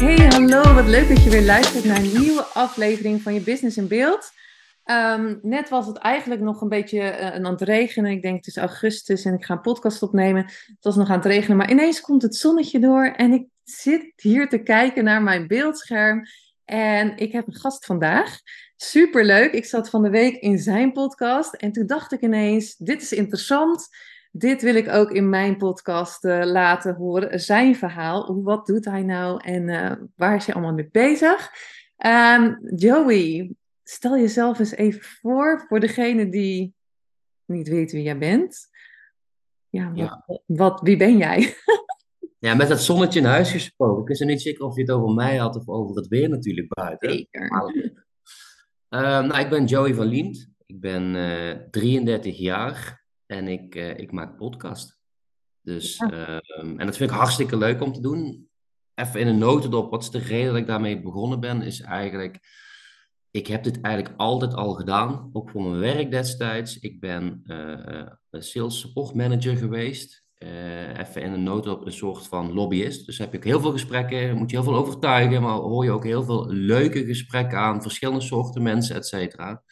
[0.00, 0.74] Hey, hallo.
[0.74, 4.30] Wat leuk dat je weer luistert naar een nieuwe aflevering van je Business in Beeld.
[4.84, 8.10] Ehm, net was het eigenlijk nog een beetje uh, aan het regenen.
[8.10, 10.44] Ik denk het is augustus en ik ga een podcast opnemen.
[10.44, 14.12] Het was nog aan het regenen, maar ineens komt het zonnetje door en ik zit
[14.16, 16.22] hier te kijken naar mijn beeldscherm.
[16.64, 18.38] En ik heb een gast vandaag.
[18.76, 19.52] Superleuk.
[19.52, 23.12] Ik zat van de week in zijn podcast en toen dacht ik ineens, dit is
[23.12, 23.88] interessant
[24.30, 27.40] dit wil ik ook in mijn podcast uh, laten horen.
[27.40, 28.24] Zijn verhaal.
[28.24, 31.50] Hoe, wat doet hij nou en uh, waar is hij allemaal mee bezig?
[32.06, 36.74] Um, Joey, stel jezelf eens even voor voor degene die
[37.44, 38.68] niet weet wie jij bent.
[39.68, 40.40] Ja, wat, ja.
[40.46, 41.54] Wat, wie ben jij?
[42.38, 44.02] ja, met dat zonnetje in huis gesproken.
[44.02, 46.74] Ik wist niet zeker of je het over mij had of over het weer natuurlijk
[46.74, 47.10] buiten.
[47.10, 47.42] Zeker.
[48.90, 50.48] Uh, nou, ik ben Joey van Liemt.
[50.66, 51.12] Ik ben
[51.70, 52.99] 33 jaar.
[53.30, 54.98] En ik, uh, ik maak podcast.
[55.62, 56.12] Dus, ja.
[56.12, 58.48] uh, en dat vind ik hartstikke leuk om te doen.
[58.94, 62.38] Even in een notendop, wat is de reden dat ik daarmee begonnen ben, is eigenlijk,
[63.30, 66.78] ik heb dit eigenlijk altijd al gedaan, ook voor mijn werk destijds.
[66.78, 70.24] Ik ben uh, sales support manager geweest.
[70.96, 73.06] even in een notendop een soort van lobbyist.
[73.06, 75.90] Dus heb je ook heel veel gesprekken, moet je heel veel overtuigen, maar hoor je
[75.90, 79.62] ook heel veel leuke gesprekken aan, verschillende soorten mensen, et cetera.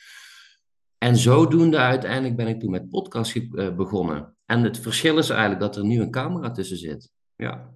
[0.99, 4.37] En zodoende uiteindelijk ben ik toen met podcast uh, begonnen.
[4.47, 7.13] En het verschil is eigenlijk dat er nu een camera tussen zit.
[7.37, 7.71] Ja.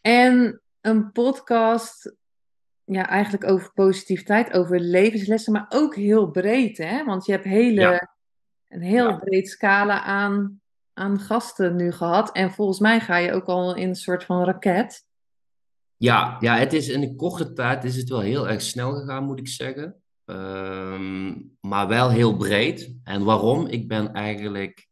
[0.00, 2.14] En een podcast,
[2.84, 7.04] ja, eigenlijk over positiviteit, over levenslessen, maar ook heel breed, hè?
[7.04, 8.16] Want je hebt hele, ja.
[8.68, 9.16] een heel ja.
[9.16, 10.60] breed scala aan,
[10.92, 12.32] aan gasten nu gehad.
[12.32, 15.06] En volgens mij ga je ook al in een soort van raket.
[15.96, 19.24] Ja, ja het is in een korte tijd is het wel heel erg snel gegaan,
[19.24, 20.03] moet ik zeggen.
[20.26, 22.94] Um, maar wel heel breed.
[23.04, 23.66] En waarom?
[23.66, 24.88] Ik ben eigenlijk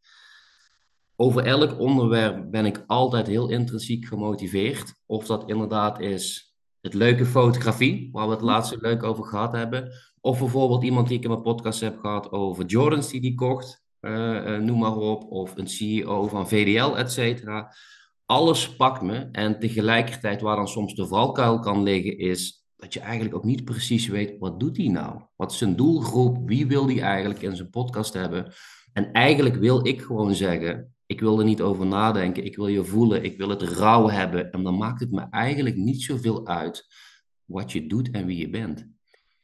[1.17, 4.95] over elk onderwerp ben ik altijd heel intrinsiek gemotiveerd.
[5.07, 9.93] Of dat inderdaad is het leuke fotografie, waar we het laatste leuk over gehad hebben.
[10.21, 13.85] Of bijvoorbeeld iemand die ik in mijn podcast heb gehad over Jordans die die kocht,
[14.01, 15.25] uh, uh, noem maar op.
[15.31, 17.75] Of een CEO van VDL, et cetera.
[18.27, 19.29] Alles pakt me.
[19.33, 23.65] En tegelijkertijd waar dan soms de valkuil kan liggen is dat je eigenlijk ook niet
[23.65, 25.21] precies weet, wat doet hij nou?
[25.37, 26.49] Wat is zijn doelgroep?
[26.49, 28.53] Wie wil hij eigenlijk in zijn podcast hebben?
[28.93, 32.85] En eigenlijk wil ik gewoon zeggen, ik wil er niet over nadenken, ik wil je
[32.85, 34.53] voelen, ik wil het rauw hebben.
[34.53, 36.87] En dan maakt het me eigenlijk niet zoveel uit
[37.45, 38.87] wat je doet en wie je bent.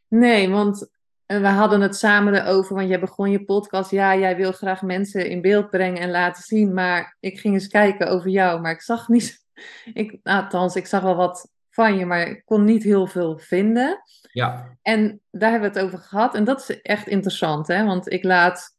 [0.09, 0.91] Nee, want
[1.27, 3.91] we hadden het samen erover, want jij begon je podcast.
[3.91, 6.75] Ja, jij wil graag mensen in beeld brengen en laten zien.
[6.75, 9.37] Maar ik ging eens kijken over jou, maar ik zag niet.
[9.95, 14.03] Ik, althans, ik zag wel wat van je, maar ik kon niet heel veel vinden.
[14.33, 14.77] Ja.
[14.83, 16.35] En daar hebben we het over gehad.
[16.35, 17.85] En dat is echt interessant, hè?
[17.85, 18.77] Want ik laat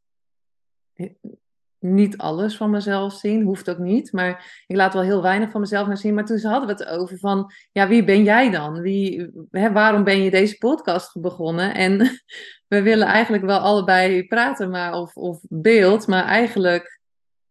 [1.79, 4.11] niet alles van mezelf zien, hoeft ook niet.
[4.11, 6.13] Maar ik laat wel heel weinig van mezelf naar zien.
[6.13, 8.81] Maar toen hadden we het over van, ja, wie ben jij dan?
[8.81, 11.73] Wie, hè, waarom ben je deze podcast begonnen?
[11.73, 11.97] En
[12.73, 16.07] we willen eigenlijk wel allebei praten, maar, of, of beeld.
[16.07, 17.01] Maar eigenlijk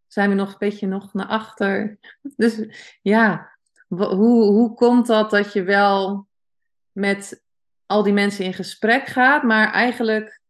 [0.07, 1.97] zijn we nog een beetje nog naar achter.
[2.35, 2.61] Dus
[3.01, 3.57] ja,
[3.89, 6.27] hoe, hoe komt dat dat je wel
[6.91, 7.43] met
[7.85, 10.41] al die mensen in gesprek gaat, maar eigenlijk,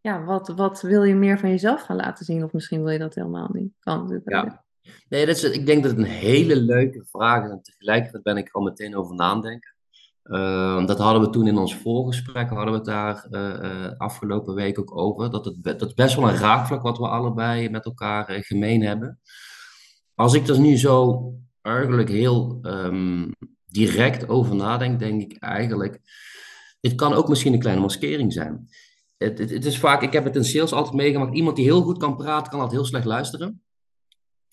[0.00, 2.44] ja, wat, wat wil je meer van jezelf gaan laten zien?
[2.44, 3.72] Of misschien wil je dat helemaal niet.
[3.80, 4.64] Kan Ja.
[5.08, 8.36] Nee, dat is, ik denk dat het een hele leuke vraag is en tegelijkertijd ben
[8.36, 9.76] ik er al meteen over nadenken.
[10.24, 14.54] Uh, dat hadden we toen in ons voorgesprek, hadden we het daar uh, uh, afgelopen
[14.54, 15.30] week ook over.
[15.30, 19.20] Dat, het, dat is best wel een raakvlak wat we allebei met elkaar gemeen hebben.
[20.14, 21.22] Als ik er nu zo
[21.62, 23.32] eigenlijk heel um,
[23.66, 26.00] direct over nadenk, denk ik eigenlijk.
[26.80, 28.68] Het kan ook misschien een kleine maskering zijn.
[29.16, 31.36] Het, het, is vaak, ik heb het in sales altijd meegemaakt.
[31.36, 33.62] Iemand die heel goed kan praten, kan altijd heel slecht luisteren.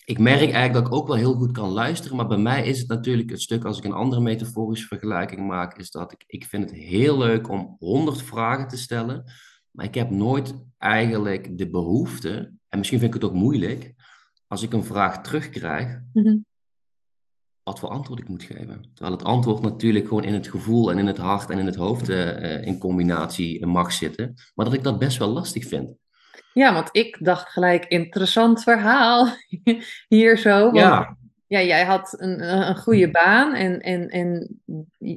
[0.04, 2.78] Ik merk eigenlijk dat ik ook wel heel goed kan luisteren, maar bij mij is
[2.78, 6.44] het natuurlijk het stuk, als ik een andere metaforische vergelijking maak, is dat ik, ik
[6.44, 9.24] vind het heel leuk om honderd vragen te stellen,
[9.70, 13.94] maar ik heb nooit eigenlijk de behoefte, en misschien vind ik het ook moeilijk,
[14.46, 16.44] als ik een vraag terugkrijg, -hmm
[17.66, 18.90] wat voor antwoord ik moet geven.
[18.94, 21.74] Terwijl het antwoord natuurlijk gewoon in het gevoel en in het hart en in het
[21.74, 24.34] hoofd uh, in combinatie mag zitten.
[24.54, 25.94] Maar dat ik dat best wel lastig vind.
[26.52, 29.28] Ja, want ik dacht gelijk, interessant verhaal
[30.08, 30.62] hier zo.
[30.64, 31.16] Want ja.
[31.46, 34.60] ja, jij had een, een goede baan en, en, en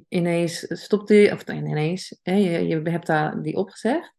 [0.08, 4.14] ineens stopte je, of ineens, hè, je, je hebt daar die opgezegd.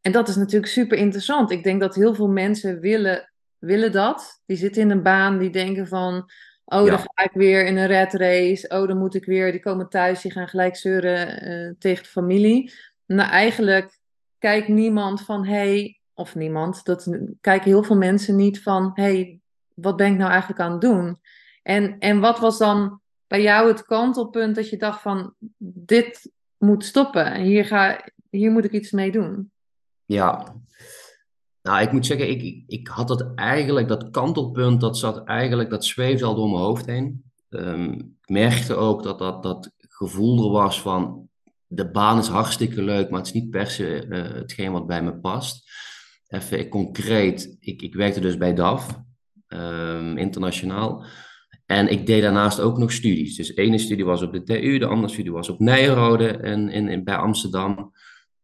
[0.00, 1.50] En dat is natuurlijk super interessant.
[1.50, 4.42] Ik denk dat heel veel mensen willen, willen dat.
[4.46, 6.30] Die zitten in een baan, die denken van,
[6.70, 8.68] oh, dan ga ik weer in een red race.
[8.68, 12.08] Oh, dan moet ik weer, die komen thuis, die gaan gelijk zeuren uh, tegen de
[12.08, 12.72] familie.
[13.06, 13.98] Nou, eigenlijk
[14.38, 19.40] kijkt niemand van, hey, of niemand, dat kijken heel veel mensen niet van, hey,
[19.74, 21.18] wat ben ik nou eigenlijk aan het doen?
[21.62, 26.84] En, en wat was dan bij jou het kantelpunt dat je dacht van, dit moet
[26.84, 29.50] stoppen, hier, ga, hier moet ik iets mee doen?
[30.04, 30.54] Ja,
[31.62, 35.84] nou, ik moet zeggen, ik, ik had dat eigenlijk, dat kantelpunt, dat zat eigenlijk, dat
[35.84, 37.24] zweefde al door mijn hoofd heen.
[37.50, 41.28] Um, ik merkte ook dat, dat dat gevoel er was van,
[41.66, 45.02] de baan is hartstikke leuk, maar het is niet per se uh, hetgeen wat bij
[45.02, 45.70] me past.
[46.28, 49.00] Even concreet, ik, ik werkte dus bij DAF,
[49.48, 51.04] um, internationaal.
[51.66, 53.36] En ik deed daarnaast ook nog studies.
[53.36, 56.68] Dus de ene studie was op de TU, de andere studie was op Nijrode en
[56.68, 57.92] in, in, bij Amsterdam.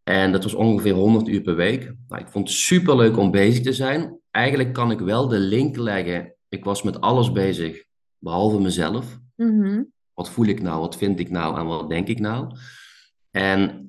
[0.08, 1.93] En dat was ongeveer 100 uur per week.
[2.08, 4.19] Nou, ik vond het super leuk om bezig te zijn.
[4.31, 6.35] Eigenlijk kan ik wel de link leggen.
[6.49, 7.85] Ik was met alles bezig,
[8.19, 9.19] behalve mezelf.
[9.37, 12.56] Mm Wat voel ik nou, wat vind ik nou en wat denk ik nou?
[13.31, 13.87] En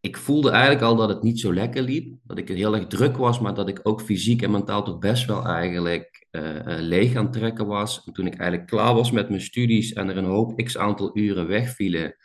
[0.00, 2.14] ik voelde eigenlijk al dat het niet zo lekker liep.
[2.22, 5.26] Dat ik heel erg druk was, maar dat ik ook fysiek en mentaal toch best
[5.26, 8.02] wel eigenlijk uh, uh, leeg aan het trekken was.
[8.04, 11.10] En toen ik eigenlijk klaar was met mijn studies en er een hoop x aantal
[11.18, 12.16] uren wegvielen,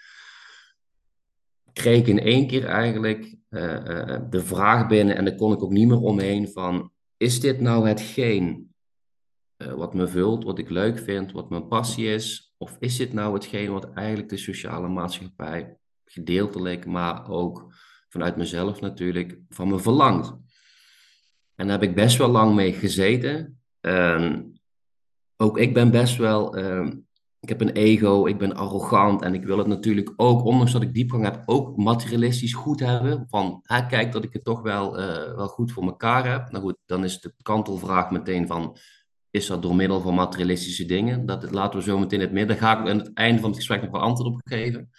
[1.74, 5.72] kreeg ik in één keer eigenlijk uh, de vraag binnen, en daar kon ik ook
[5.72, 8.74] niet meer omheen, van is dit nou hetgeen
[9.76, 12.54] wat me vult, wat ik leuk vind, wat mijn passie is?
[12.58, 17.74] Of is dit nou hetgeen wat eigenlijk de sociale maatschappij gedeeltelijk, maar ook
[18.10, 20.28] vanuit mezelf natuurlijk, van me verlangt?
[21.56, 23.62] En daar heb ik best wel lang mee gezeten.
[25.38, 26.56] ook ik ben best wel
[27.42, 30.82] ik heb een ego, ik ben arrogant en ik wil het natuurlijk ook, ondanks dat
[30.82, 33.26] ik diepgang heb, ook materialistisch goed hebben.
[33.30, 36.52] Van, hè, kijk dat ik het toch wel, uh, wel goed voor elkaar heb.
[36.52, 38.78] Nou goed, dan is de kantelvraag meteen van,
[39.30, 41.26] is dat door middel van materialistische dingen?
[41.26, 42.58] Dat laten we zo meteen in het midden.
[42.58, 44.90] Daar ga ik aan het einde van het gesprek nog wel antwoord op geven.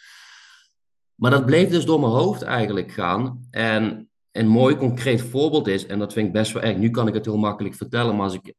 [1.15, 3.47] Maar dat bleef dus door mijn hoofd eigenlijk gaan.
[3.51, 7.09] En een mooi concreet voorbeeld is, en dat vind ik best wel erg, nu kan
[7.09, 8.55] ik het heel makkelijk vertellen, maar als ik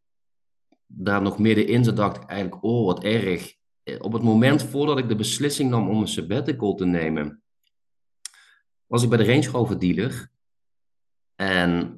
[0.86, 3.62] daar nog middenin zat, dacht ik eigenlijk, oh wat erg
[4.00, 7.44] op het moment voordat ik de beslissing nam om een sabbatical te nemen,
[8.86, 10.32] was ik bij de Range Rover dealer.
[11.36, 11.98] En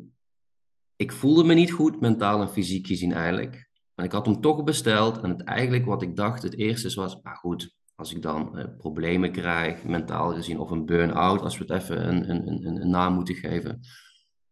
[0.95, 3.69] ik voelde me niet goed, mentaal en fysiek gezien eigenlijk.
[3.95, 5.21] Maar ik had hem toch besteld.
[5.21, 8.65] En het eigenlijk wat ik dacht, het eerste was, maar goed, als ik dan eh,
[8.77, 12.89] problemen krijg, mentaal gezien, of een burn-out, als we het even een, een, een, een
[12.89, 13.79] naam moeten geven.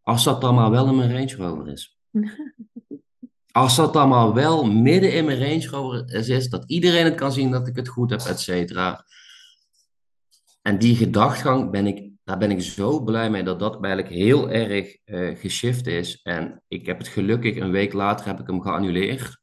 [0.02, 1.98] Als dat dan maar wel in mijn Range Rover is.
[3.56, 7.32] Als dat dan maar wel midden in mijn Range Rover is, dat iedereen het kan
[7.32, 9.04] zien dat ik het goed heb, et cetera.
[10.62, 14.50] En die gedachtgang, ben ik, daar ben ik zo blij mee dat dat eigenlijk heel
[14.50, 16.20] erg uh, geshift is.
[16.22, 19.38] En ik heb het gelukkig, een week later heb ik hem geannuleerd.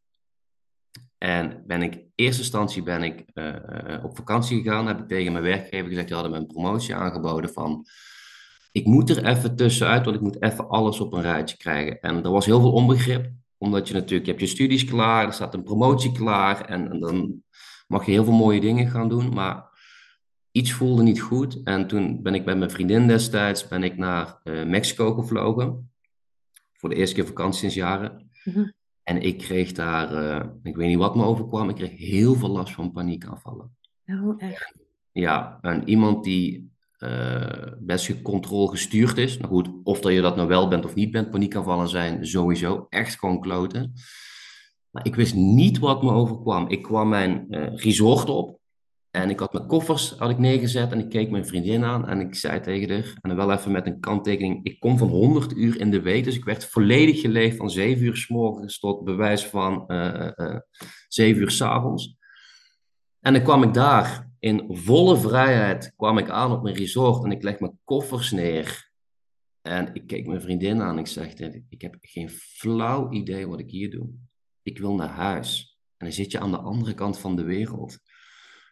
[1.18, 4.88] En ben ik, in eerste instantie ben ik uh, op vakantie gegaan.
[4.88, 7.86] Heb ik tegen mijn werkgever gezegd, die hadden me een promotie aangeboden van...
[8.72, 12.00] Ik moet er even tussenuit, want ik moet even alles op een rijtje krijgen.
[12.00, 15.34] En er was heel veel onbegrip omdat je natuurlijk, je hebt je studies klaar, er
[15.34, 17.44] staat een promotie klaar en, en, dan
[17.88, 19.34] mag je heel veel mooie dingen gaan doen.
[19.34, 19.70] Maar
[20.52, 21.64] iets voelde niet goed.
[21.64, 25.92] En toen ben ik bij mijn vriendin destijds ben ik naar uh, Mexico gevlogen.
[26.74, 28.30] Voor de eerste keer vakantie sinds jaren.
[28.44, 28.70] Mhm.
[29.04, 32.50] En ik kreeg daar, uh, ik weet niet wat me overkwam, ik kreeg heel veel
[32.50, 33.76] last van paniekaanvallen.
[34.06, 34.76] Oh, echt?
[35.12, 36.71] Ja, en iemand die
[37.80, 39.38] best controle gestuurd is.
[39.38, 42.86] Nou goed, of dat je dat nou wel bent of niet bent, paniekaanvallen zijn sowieso
[42.90, 43.94] echt gewoon kloten.
[44.90, 46.70] Maar ik wist niet wat me overkwam.
[46.70, 48.60] Ik kwam mijn uh, resort op
[49.12, 52.20] en ik had mijn koffers had ik neergezet en ik keek mijn vriendin aan en
[52.20, 55.52] ik zei tegen haar, en dan wel even met een kanttekening, ik kom van 100
[55.56, 59.04] uur in de week, dus ik werd volledig geleefd van 7 uur s morgens tot
[59.04, 60.58] bewijs van uh,
[61.08, 62.16] 7 uur s avonds.
[63.20, 67.32] En dan kwam ik daar in volle vrijheid kwam ik aan op mijn resort en
[67.32, 68.90] ik leg mijn koffers neer.
[69.62, 71.34] En ik keek mijn vriendin aan en ik zeg,
[71.70, 74.10] ik heb geen flauw idee wat ik hier doe.
[74.64, 75.78] Ik wil naar huis.
[75.98, 78.00] En dan zit je aan de andere kant van de wereld.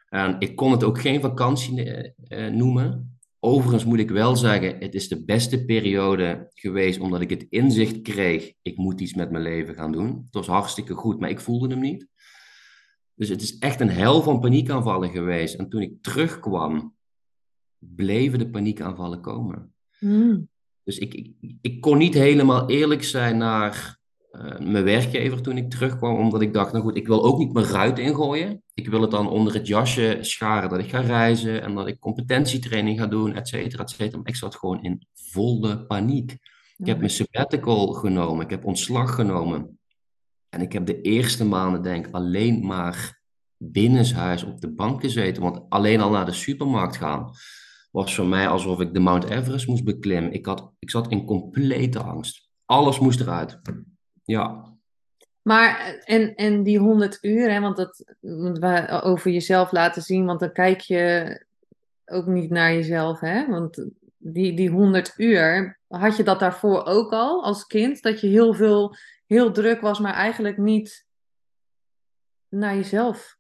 [0.07, 2.11] En ik kon het ook geen vakantie eh,
[2.45, 3.19] eh, noemen.
[3.39, 8.01] Overigens moet ik wel zeggen, het is de beste periode geweest omdat ik het inzicht
[8.01, 10.07] kreeg, ik moet iets met mijn leven gaan doen.
[10.07, 12.07] Het was hartstikke goed, maar ik voelde hem niet.
[13.19, 15.55] Dus het is echt een hel van paniekaanvallen geweest.
[15.55, 16.95] En toen ik terugkwam,
[17.77, 19.73] bleven de paniekaanvallen komen.
[19.97, 20.49] Hmm.
[20.83, 23.99] Dus ik, ik, ik, kon niet helemaal eerlijk zijn naar
[24.31, 27.53] uh, mijn werkgever toen ik terugkwam, omdat ik dacht, nou goed, ik wil ook niet
[27.53, 28.63] mijn ruit ingooien.
[28.73, 31.99] Ik wil het dan onder het jasje scharen dat ik ga reizen en dat ik
[31.99, 34.17] competentietraining ga doen, et cetera, et cetera.
[34.17, 36.31] Maar ik zat gewoon in volle paniek.
[36.77, 39.78] Ik heb mijn sabbatical genomen, ik heb ontslag genomen.
[40.50, 43.22] En ik heb de eerste maanden, denk ik, alleen maar
[43.58, 45.44] binnenshuis op de bank gezeten.
[45.44, 47.32] Want alleen al naar de supermarkt gaan
[47.91, 50.34] was voor mij alsof ik de Mount Everest moest beklimmen.
[50.34, 52.50] Ik, had, ik zat in complete angst.
[52.65, 53.60] Alles moest eruit.
[54.24, 54.77] Ja.
[55.41, 60.39] Maar, en, en die 100 uur, hè, want dat we over jezelf laten zien, want
[60.39, 61.46] dan kijk je
[62.06, 63.48] ook niet naar jezelf, hè?
[63.48, 63.86] Want
[64.18, 68.01] die, die 100 uur, had je dat daarvoor ook al als kind?
[68.01, 68.96] Dat je heel veel,
[69.29, 71.07] heel druk was, maar eigenlijk niet
[72.48, 73.38] naar jezelf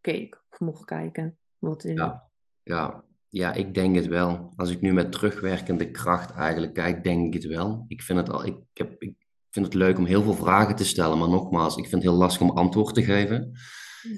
[0.00, 1.38] keek of mocht kijken?
[1.58, 1.96] Wat in...
[1.96, 2.30] ja,
[2.62, 4.52] ja, ja, ik denk het wel.
[4.56, 7.84] Als ik nu met terugwerkende kracht eigenlijk kijk, denk ik het wel.
[7.88, 9.14] Ik vind het, al, ik, heb, ik
[9.50, 12.20] vind het leuk om heel veel vragen te stellen, maar nogmaals, ik vind het heel
[12.20, 13.52] lastig om antwoord te geven.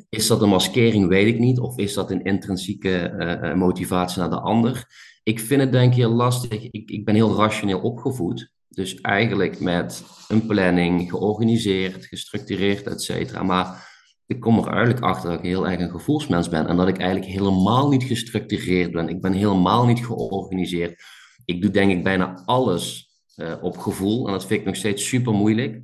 [0.08, 1.58] Is dat een maskering, weet ik niet.
[1.58, 4.86] Of is dat een intrinsieke uh, motivatie naar de ander?
[5.22, 6.70] Ik vind het denk ik heel lastig.
[6.70, 8.52] Ik, ik ben heel rationeel opgevoed.
[8.70, 13.42] Dus eigenlijk met een planning, georganiseerd, gestructureerd, et cetera.
[13.42, 13.88] Maar
[14.26, 16.98] ik kom er eigenlijk achter dat ik heel erg een gevoelsmens ben en dat ik
[16.98, 19.08] eigenlijk helemaal niet gestructureerd ben.
[19.08, 21.02] Ik ben helemaal niet georganiseerd.
[21.44, 25.08] Ik doe denk ik bijna alles uh, op gevoel en dat vind ik nog steeds
[25.08, 25.82] super moeilijk.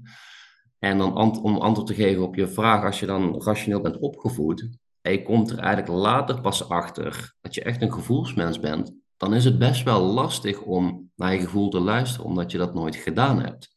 [0.79, 4.69] En dan om antwoord te geven op je vraag, als je dan rationeel bent opgevoed
[5.01, 9.35] en je komt er eigenlijk later pas achter dat je echt een gevoelsmens bent, dan
[9.35, 12.97] is het best wel lastig om naar je gevoel te luisteren, omdat je dat nooit
[12.97, 13.75] gedaan hebt.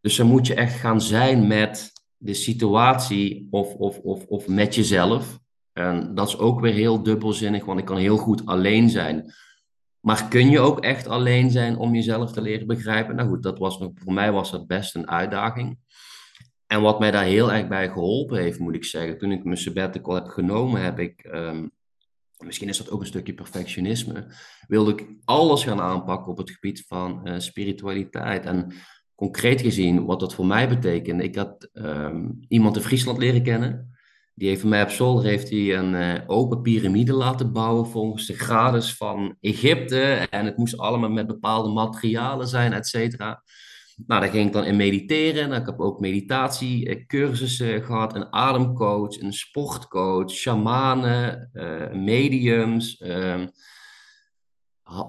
[0.00, 4.74] Dus dan moet je echt gaan zijn met de situatie of, of, of, of met
[4.74, 5.38] jezelf.
[5.72, 9.32] En dat is ook weer heel dubbelzinnig, want ik kan heel goed alleen zijn.
[10.00, 13.16] Maar kun je ook echt alleen zijn om jezelf te leren begrijpen?
[13.16, 15.78] Nou goed, dat was, voor mij was dat best een uitdaging.
[16.66, 19.56] En wat mij daar heel erg bij geholpen heeft, moet ik zeggen, toen ik mijn
[19.56, 21.70] sabbatical heb genomen, heb ik, um,
[22.44, 24.26] misschien is dat ook een stukje perfectionisme,
[24.68, 28.44] wilde ik alles gaan aanpakken op het gebied van uh, spiritualiteit.
[28.44, 28.72] En
[29.14, 33.94] concreet gezien, wat dat voor mij betekende, ik had um, iemand in Friesland leren kennen.
[34.34, 38.26] Die heeft voor mij op zolder heeft hij een uh, open piramide laten bouwen volgens
[38.26, 40.02] de grades van Egypte.
[40.30, 43.42] En het moest allemaal met bepaalde materialen zijn, et cetera.
[44.06, 45.48] Nou, daar ging ik dan in mediteren.
[45.48, 53.00] Nou, ik heb ook meditatiecursussen gehad, een ademcoach, een sportcoach, shamanen, uh, mediums.
[53.00, 53.44] Uh,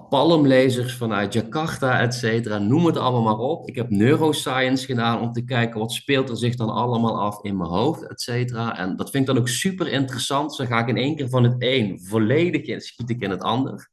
[0.08, 2.58] palmlezers vanuit Jakarta, et cetera.
[2.58, 3.68] Noem het allemaal maar op.
[3.68, 7.56] Ik heb neuroscience gedaan om te kijken wat speelt er zich dan allemaal af in
[7.56, 8.78] mijn hoofd, et cetera.
[8.78, 10.54] En dat vind ik dan ook super interessant.
[10.54, 13.42] Zo ga ik in één keer van het een volledig in, schiet ik in het
[13.42, 13.88] ander.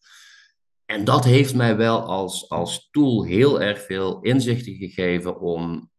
[0.85, 5.89] En dat heeft mij wel als, als tool heel erg veel inzichten gegeven om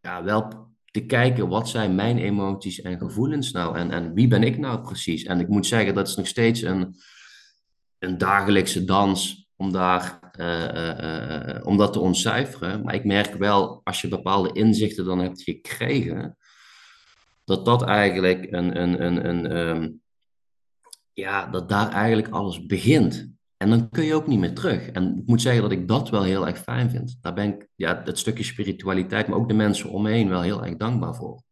[0.00, 4.42] ja, wel te kijken wat zijn mijn emoties en gevoelens nou en, en wie ben
[4.42, 5.22] ik nou precies.
[5.22, 6.96] En ik moet zeggen, dat is nog steeds een
[8.04, 12.82] een dagelijkse dans om, daar, uh, uh, om dat te ontcijferen.
[12.82, 16.36] Maar ik merk wel, als je bepaalde inzichten dan hebt gekregen,
[17.44, 20.02] dat dat eigenlijk een, een, een, een um,
[21.12, 23.33] ja, dat daar eigenlijk alles begint.
[23.64, 24.90] En dan kun je ook niet meer terug.
[24.90, 27.18] En ik moet zeggen dat ik dat wel heel erg fijn vind.
[27.20, 30.42] Daar ben ik, ja, dat stukje spiritualiteit, maar ook de mensen om me heen wel
[30.42, 31.42] heel erg dankbaar voor.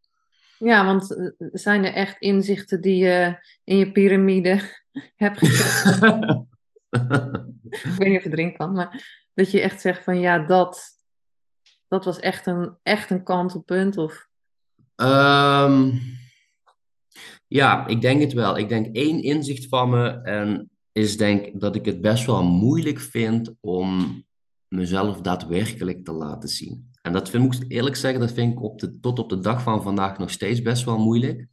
[0.59, 4.61] Ja, want zijn er echt inzichten die je in je piramide
[5.16, 6.49] heb gekregen.
[7.71, 10.83] ik weet niet of het erin kan, maar dat je echt zegt van ja, dat,
[11.88, 13.97] dat was echt een, echt een kantelpunt?
[13.97, 14.28] Of...
[14.97, 16.00] Um,
[17.47, 18.59] ja, ik denk het wel.
[18.59, 23.00] Ik denk één inzicht van me en is denk dat ik het best wel moeilijk
[23.00, 24.22] vind om
[24.68, 26.90] mezelf daadwerkelijk te laten zien.
[27.02, 29.62] En dat vind ik eerlijk zeggen, dat vind ik op de, tot op de dag
[29.62, 31.46] van vandaag nog steeds best wel moeilijk.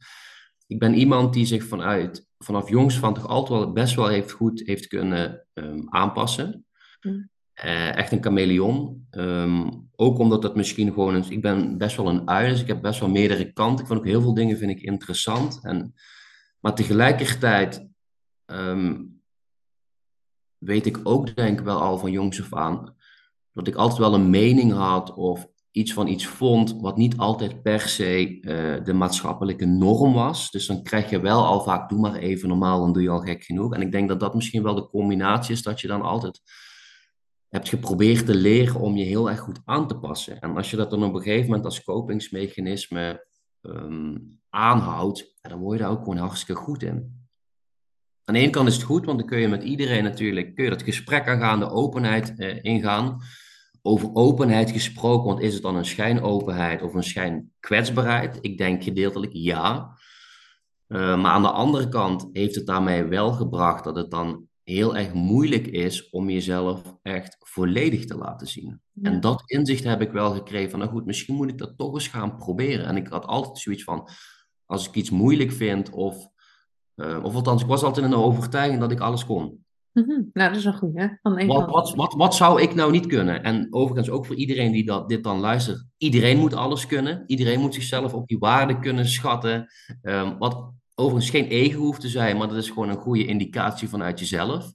[0.66, 4.30] Ik ben iemand die zich vanuit vanaf jongs van toch altijd wel best wel heeft
[4.30, 6.64] goed heeft kunnen um, aanpassen.
[7.00, 7.28] Mm.
[7.64, 9.06] Uh, echt een chameleon.
[9.10, 12.66] Um, ook omdat dat misschien gewoon een, ik ben best wel een ui, dus ik
[12.66, 13.80] heb best wel meerdere kanten.
[13.80, 15.58] Ik vind ook heel veel dingen vind ik interessant.
[15.62, 15.94] En,
[16.60, 17.86] maar tegelijkertijd
[18.46, 19.19] um,
[20.60, 22.94] weet ik ook denk ik wel al van jongs af aan
[23.52, 27.62] dat ik altijd wel een mening had of iets van iets vond wat niet altijd
[27.62, 30.50] per se uh, de maatschappelijke norm was.
[30.50, 33.20] Dus dan krijg je wel al vaak, doe maar even normaal, dan doe je al
[33.20, 33.74] gek genoeg.
[33.74, 36.40] En ik denk dat dat misschien wel de combinatie is dat je dan altijd
[37.48, 40.40] hebt geprobeerd te leren om je heel erg goed aan te passen.
[40.40, 43.26] En als je dat dan op een gegeven moment als kopingsmechanisme
[43.62, 47.19] um, aanhoudt, dan word je daar ook gewoon hartstikke goed in.
[48.30, 50.64] Aan de ene kant is het goed, want dan kun je met iedereen natuurlijk kun
[50.64, 53.22] je dat gesprek aangaan, de openheid uh, ingaan.
[53.82, 58.38] over openheid gesproken, want is het dan een schijnopenheid of een schijnkwetsbaarheid?
[58.40, 59.96] Ik denk gedeeltelijk ja.
[60.88, 64.96] Uh, maar aan de andere kant heeft het daarmee wel gebracht dat het dan heel
[64.96, 68.80] erg moeilijk is om jezelf echt volledig te laten zien.
[69.02, 71.94] En dat inzicht heb ik wel gekregen van, nou goed, misschien moet ik dat toch
[71.94, 72.86] eens gaan proberen.
[72.86, 74.08] En ik had altijd zoiets van,
[74.66, 76.29] als ik iets moeilijk vind of,
[77.22, 79.64] of althans, ik was altijd in de overtuiging dat ik alles kon.
[79.92, 80.30] Mm -hmm.
[80.32, 81.18] Nou, dat is een goede.
[81.22, 83.42] Wat, wat, wat, wat zou ik nou niet kunnen?
[83.42, 85.84] En overigens ook voor iedereen die dat, dit dan luistert.
[85.96, 87.24] Iedereen moet alles kunnen.
[87.26, 89.66] Iedereen moet zichzelf op die waarde kunnen schatten.
[90.02, 93.88] Um, wat overigens geen ego hoeft te zijn, maar dat is gewoon een goede indicatie
[93.88, 94.72] vanuit jezelf.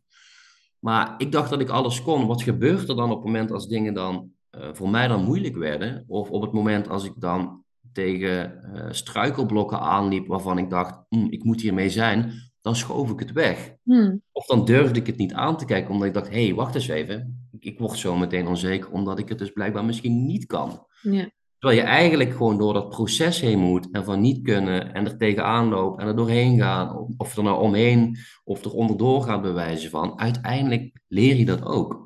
[0.80, 2.28] Maar ik dacht dat ik alles kon.
[2.28, 5.56] Wat gebeurt er dan op het moment als dingen dan uh, voor mij dan moeilijk
[5.56, 6.04] werden?
[6.08, 7.64] Of op het moment als ik dan
[7.96, 13.20] tegen uh, struikelblokken aanliep waarvan ik dacht, hm, ik moet hiermee zijn, dan schoof ik
[13.20, 13.74] het weg.
[13.84, 14.22] Hmm.
[14.32, 16.76] Of dan durfde ik het niet aan te kijken, omdat ik dacht, hé, hey, wacht
[16.76, 17.48] eens even.
[17.52, 20.86] Ik, ik, word zo meteen onzeker, omdat ik het dus blijkbaar misschien niet kan.
[21.02, 21.30] Ja.
[21.60, 25.18] Terwijl je eigenlijk gewoon door dat proces heen moet en van niet kunnen en er
[25.18, 29.90] tegenaan loopt en er doorheen gaan, of er nou omheen of er onderdoor gaat bewijzen
[29.90, 32.05] van, uiteindelijk leer je dat ook.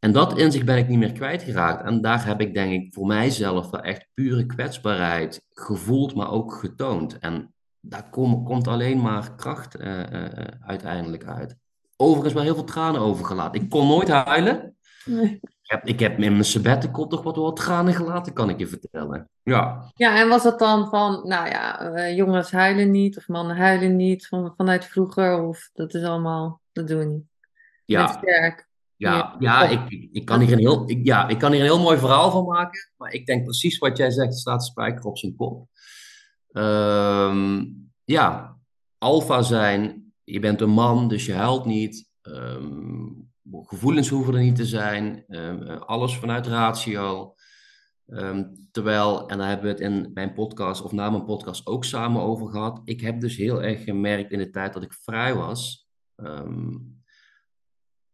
[0.00, 1.84] En dat inzicht ben ik niet meer kwijtgeraakt.
[1.84, 6.52] En daar heb ik denk ik voor mijzelf wel echt pure kwetsbaarheid gevoeld, maar ook
[6.52, 7.18] getoond.
[7.18, 10.26] En daar kom, komt alleen maar kracht uh, uh,
[10.66, 11.56] uiteindelijk uit.
[11.96, 13.60] Overigens wel heel veel tranen overgelaten.
[13.60, 14.76] Ik kon nooit huilen.
[15.04, 15.38] Nee.
[15.42, 18.66] Ik, heb, ik heb in mijn sabbatical toch wat, wat tranen gelaten, kan ik je
[18.66, 19.28] vertellen.
[19.42, 19.90] Ja.
[19.94, 24.26] Ja, en was dat dan van, nou ja, jongens huilen niet of mannen huilen niet
[24.26, 25.42] van, vanuit vroeger?
[25.42, 27.24] Of dat is allemaal, dat doen we niet.
[27.84, 28.06] Ja.
[28.06, 28.68] sterk.
[29.00, 31.80] Ja, ja ik, ik, kan hier een heel, ik, ja, ik kan hier een heel
[31.80, 32.90] mooi verhaal van maken.
[32.96, 35.68] Maar ik denk precies wat jij zegt, staat spijker op zijn kop.
[36.52, 38.56] Um, ja,
[38.98, 40.12] alfa zijn.
[40.24, 42.08] Je bent een man, dus je huilt niet.
[42.22, 45.24] Um, gevoelens hoeven er niet te zijn.
[45.28, 47.34] Um, alles vanuit ratio.
[48.70, 52.22] terwijl, en daar hebben we het in mijn podcast of na mijn podcast ook samen
[52.22, 52.80] over gehad.
[52.84, 55.88] Ik heb dus heel erg gemerkt in de tijd dat ik vrij was.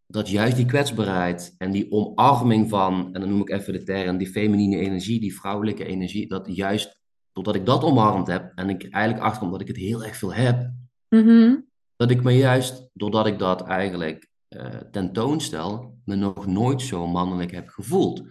[0.06, 4.16] Dat juist die kwetsbaarheid en die omarming van, en dan noem ik even de term,
[4.16, 6.98] die feminine energie, die vrouwelijke energie, dat juist
[7.32, 10.34] doordat ik dat omarmd heb en ik eigenlijk achterkom dat ik het heel erg veel
[10.34, 10.70] heb,
[11.08, 11.66] mm-hmm.
[11.96, 17.50] dat ik me juist, doordat ik dat eigenlijk uh, tentoonstel, me nog nooit zo mannelijk
[17.50, 18.22] heb gevoeld.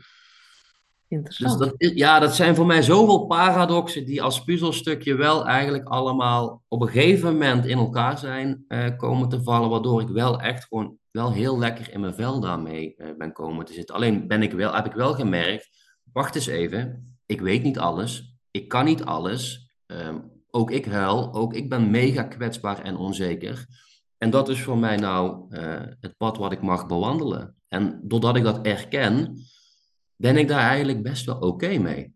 [1.08, 1.60] Interessant.
[1.60, 6.64] Dus dat, ja, dat zijn voor mij zoveel paradoxen die als puzzelstukje wel eigenlijk allemaal
[6.68, 10.66] op een gegeven moment in elkaar zijn uh, komen te vallen, waardoor ik wel echt
[10.66, 13.96] gewoon wel heel lekker in mijn vel daarmee uh, ben komen te zitten.
[13.96, 15.70] Alleen ben ik wel, heb ik wel gemerkt,
[16.14, 19.74] wacht eens even, ik weet niet alles, ik kan niet alles.
[19.86, 20.20] Ehm,
[20.52, 23.66] ook ik huil, ook ik ben mega kwetsbaar en onzeker.
[24.18, 27.56] En dat is voor mij nou uh, het pad wat ik mag bewandelen.
[27.68, 29.38] En doordat ik dat erken,
[30.16, 32.14] ben ik daar eigenlijk best wel oké mee.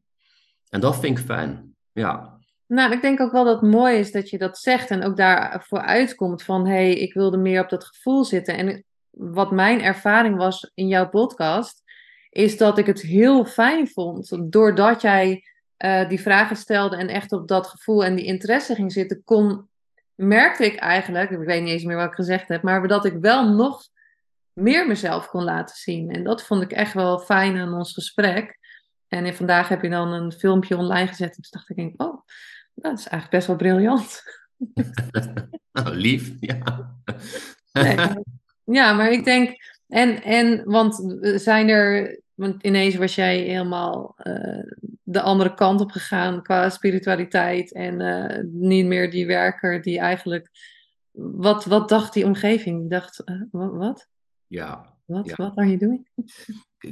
[0.69, 1.75] En dat vind ik fijn.
[1.91, 2.39] Ja.
[2.67, 5.17] Nou, ik denk ook wel dat het mooi is dat je dat zegt en ook
[5.17, 8.57] daarvoor uitkomt van hé, hey, ik wilde meer op dat gevoel zitten.
[8.57, 11.84] En wat mijn ervaring was in jouw podcast,
[12.30, 15.43] is dat ik het heel fijn vond doordat jij
[15.78, 19.67] uh, die vragen stelde en echt op dat gevoel en die interesse ging zitten, kon,
[20.15, 23.17] merkte ik eigenlijk, ik weet niet eens meer wat ik gezegd heb, maar dat ik
[23.22, 23.88] wel nog
[24.54, 26.12] meer mezelf kon laten zien.
[26.12, 28.58] En dat vond ik echt wel fijn aan ons gesprek.
[29.08, 31.36] En vandaag heb je dan een filmpje online gezet.
[31.36, 32.22] En toen dacht ik, oh,
[32.74, 34.24] dat is eigenlijk best wel briljant.
[35.72, 36.95] nou, lief, ja.
[38.71, 39.55] ja, maar ik denk,
[39.88, 44.63] en, en want zijn er want ineens was jij helemaal uh,
[45.03, 47.73] de andere kant op gegaan qua spiritualiteit.
[47.73, 50.49] En uh, niet meer die werker die eigenlijk.
[51.12, 52.79] Wat, wat dacht die omgeving?
[52.79, 54.08] Die dacht, uh, wat?
[54.47, 54.97] Ja.
[55.05, 55.36] Wat, ja.
[55.36, 56.08] wat are you doing?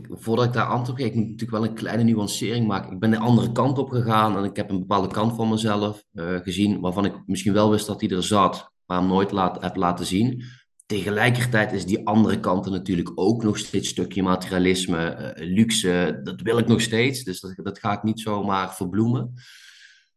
[0.10, 2.92] voordat ik daar antwoord geef, ik moet natuurlijk wel een kleine nuancering maken.
[2.92, 6.04] Ik ben de andere kant op gegaan en ik heb een bepaalde kant van mezelf
[6.14, 9.76] gezien, waarvan ik misschien wel wist dat die er zat, maar hem nooit laat, heb
[9.76, 10.44] laten zien.
[10.88, 16.20] Tegelijkertijd is die andere kant er natuurlijk ook nog steeds stukje materialisme, uh, luxe.
[16.24, 19.34] Dat wil ik nog steeds, dus dat, dat ga ik niet zomaar verbloemen.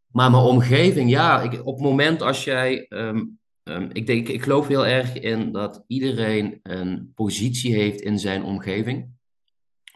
[0.06, 2.87] Maar mijn omgeving, ja, ik, op het moment als jij.
[2.88, 8.18] Um, um, ik, denk, ik geloof heel erg in dat iedereen een positie heeft in
[8.18, 9.09] zijn omgeving,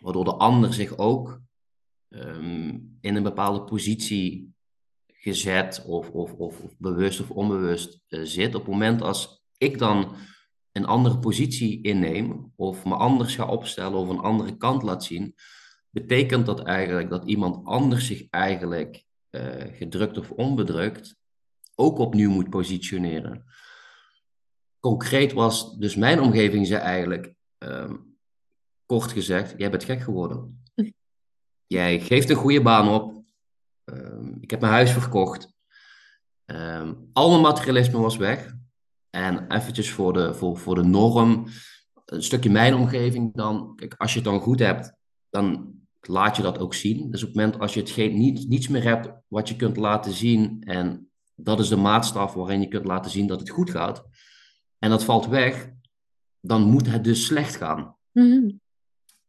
[0.00, 1.40] waardoor de ander zich ook
[2.08, 4.54] um, in een bepaalde positie
[5.06, 8.54] gezet of, of, of, bewust of onbewust uh, zit.
[8.54, 10.14] Op het moment als ik dan
[10.74, 15.34] een andere positie inneem of me anders ga opstellen of een andere kant laat zien,
[15.90, 21.16] betekent dat eigenlijk dat iemand anders zich eigenlijk uh, gedrukt of onbedrukt
[21.74, 23.44] ook opnieuw moet positioneren.
[24.80, 28.16] Concreet was dus mijn omgeving zei eigenlijk, um,
[28.86, 30.62] kort gezegd, jij bent gek geworden.
[31.66, 33.24] Jij geeft een goede baan op.
[33.84, 35.52] Ehm, ik heb mijn huis verkocht.
[36.44, 38.54] Ehm, al mijn materialisme was weg.
[39.14, 41.46] En eventjes voor de, voor, voor de norm,
[42.04, 43.72] een stukje mijn omgeving dan.
[43.76, 44.92] Kijk, als je het dan goed hebt,
[45.30, 47.10] dan laat je dat ook zien.
[47.10, 49.76] Dus op het moment als je het geen, niet, niets meer hebt wat je kunt
[49.76, 53.70] laten zien, en dat is de maatstaf waarin je kunt laten zien dat het goed
[53.70, 54.04] gaat,
[54.78, 55.70] en dat valt weg,
[56.40, 57.96] dan moet het dus slecht gaan.
[58.12, 58.50] Mhm.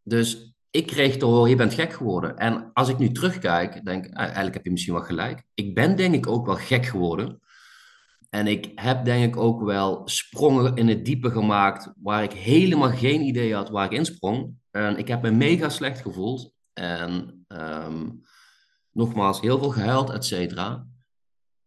[0.04, 2.38] Dus ik kreeg te horen, je bent gek geworden.
[2.38, 5.44] En als ik nu terugkijk, denk ik, eh, eigenlijk heb je misschien wel gelijk.
[5.54, 7.40] Ik ben denk ik ook wel gek geworden.
[8.36, 12.92] En ik heb denk ik ook wel sprongen in het diepe gemaakt waar ik helemaal
[12.92, 14.54] geen idee had waar ik insprong.
[14.72, 16.54] En ik heb me mega slecht gevoeld.
[16.74, 18.10] En ehm,
[18.92, 20.88] nogmaals, heel veel gehuild, et cetera.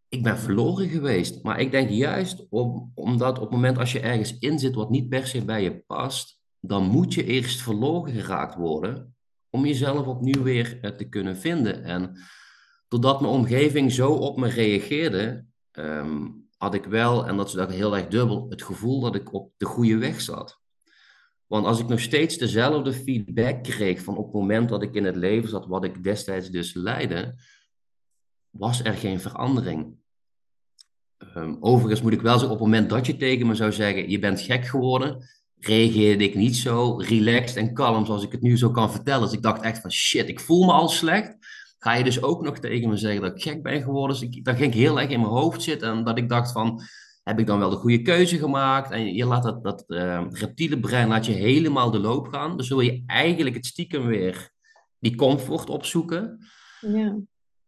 [0.09, 1.43] Ik ben verloren geweest.
[1.43, 4.89] Maar ik denk juist om, omdat op het moment als je ergens in zit wat
[4.89, 9.15] niet per se bij je past, dan moet je eerst verloren geraakt worden
[9.49, 11.83] om jezelf opnieuw weer eh, te kunnen vinden.
[11.83, 12.17] En
[12.87, 16.27] doordat mijn omgeving zo op me reageerde, ehm,
[16.59, 19.51] had ik wel, en dat is ook heel erg dubbel, het gevoel dat ik op
[19.57, 20.59] de goede weg zat.
[21.47, 25.05] Want als ik nog steeds dezelfde feedback kreeg van op het moment dat ik in
[25.05, 27.35] het leven zat, wat ik destijds dus leidde,
[28.49, 29.95] was er geen verandering.
[31.17, 34.09] Ehm, overigens moet ik wel zeggen, op het moment dat je tegen me zou zeggen,
[34.09, 35.27] je bent gek geworden,
[35.59, 39.21] reageerde ik niet zo relaxed en kalm zoals ik het nu zo kan vertellen.
[39.21, 41.38] Dus ik dacht echt van shit, ik voel me al slecht.
[41.79, 44.19] Ga je dus ook nog tegen me zeggen dat ik gek ben geworden?
[44.19, 46.81] Dus ik, dat ging heel erg in mijn hoofd zitten en dat ik dacht van,
[47.23, 48.91] heb ik dan wel de goede keuze gemaakt?
[48.91, 52.57] En je laat dat, dat uh, reptiele brein laat je helemaal de loop gaan.
[52.57, 54.51] Dus wil je eigenlijk het stiekem weer
[54.99, 56.47] die comfort opzoeken.
[56.79, 57.17] Ja.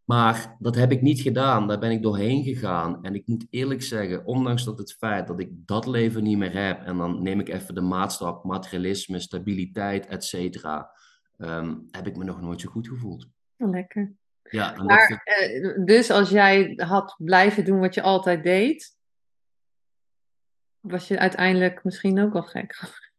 [0.04, 1.66] Maar dat heb ik niet gedaan.
[1.66, 3.04] Daar ben ik doorheen gegaan.
[3.04, 6.52] En ik moet eerlijk zeggen, ondanks dat het feit dat ik dat leven niet meer
[6.66, 10.90] heb, en dan neem ik even de maatstap materialisme, stabiliteit, et cetera,
[11.36, 13.26] ehm, heb ik me nog nooit zo goed gevoeld.
[13.70, 14.12] Lekker.
[14.42, 18.96] Ja, en Maar, dat eh, dus als jij had blijven doen wat je altijd deed,
[20.80, 22.80] was je uiteindelijk misschien ook wel gek.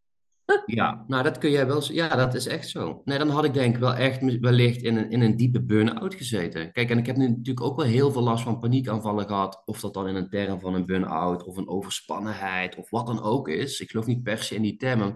[0.66, 1.94] Ja, nou dat kun jij wel.
[1.94, 3.02] Ja, dat is echt zo.
[3.06, 6.16] Nee, dan had ik denk ik wel echt wellicht in een, in een diepe burn-out
[6.16, 6.72] gezeten.
[6.72, 9.62] Kijk, en ik heb nu natuurlijk ook wel heel veel last van paniekaanvallen gehad.
[9.66, 13.22] Of dat dan in een term van een burn-out of een overspannenheid of wat dan
[13.22, 13.80] ook is.
[13.80, 15.16] Ik geloof niet per se in die termen.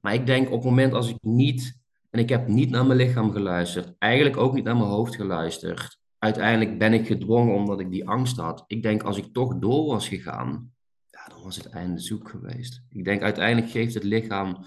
[0.00, 1.81] Maar ik denk op het moment als ik niet,
[2.12, 6.00] en ik heb niet naar mijn lichaam geluisterd, eigenlijk ook niet naar mijn hoofd geluisterd.
[6.18, 8.64] Uiteindelijk ben ik gedwongen omdat ik die angst had.
[8.66, 10.72] Ik denk als ik toch door was gegaan,
[11.10, 12.82] ja, dan was het einde zoek geweest.
[12.88, 14.64] Ik denk uiteindelijk geeft het lichaam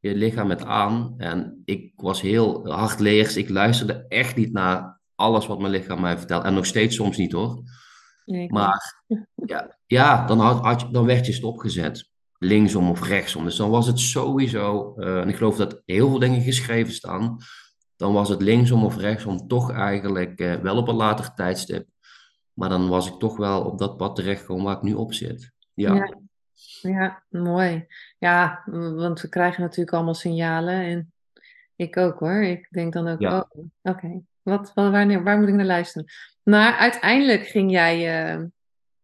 [0.00, 1.14] je lichaam het aan.
[1.18, 3.36] En ik was heel hardleers.
[3.36, 6.44] Ik luisterde echt niet naar alles wat mijn lichaam mij vertelt.
[6.44, 7.62] En nog steeds soms niet hoor.
[8.24, 9.04] Nee, Maar
[9.34, 12.10] ja, ja dan, had, had je, dan werd je stopgezet.
[12.38, 13.44] Linksom of rechtsom.
[13.44, 17.36] Dus dan was het sowieso, eh, en ik geloof dat heel veel dingen geschreven staan.
[17.96, 21.86] Dan was het linksom of rechtsom toch eigenlijk eh, wel op een later tijdstip.
[22.52, 25.52] Maar dan was ik toch wel op dat pad terechtgekomen waar ik nu op zit.
[25.74, 26.24] Ja, Ja.
[26.80, 27.86] Ja, mooi.
[28.18, 28.62] Ja,
[28.94, 31.12] want we krijgen natuurlijk allemaal signalen en
[31.76, 32.42] ik ook hoor.
[32.42, 36.08] Ik denk dan ook, ja, oh, oké, wat, waar moet ik naar luisteren?
[36.42, 38.42] Maar uiteindelijk ging jij, eh,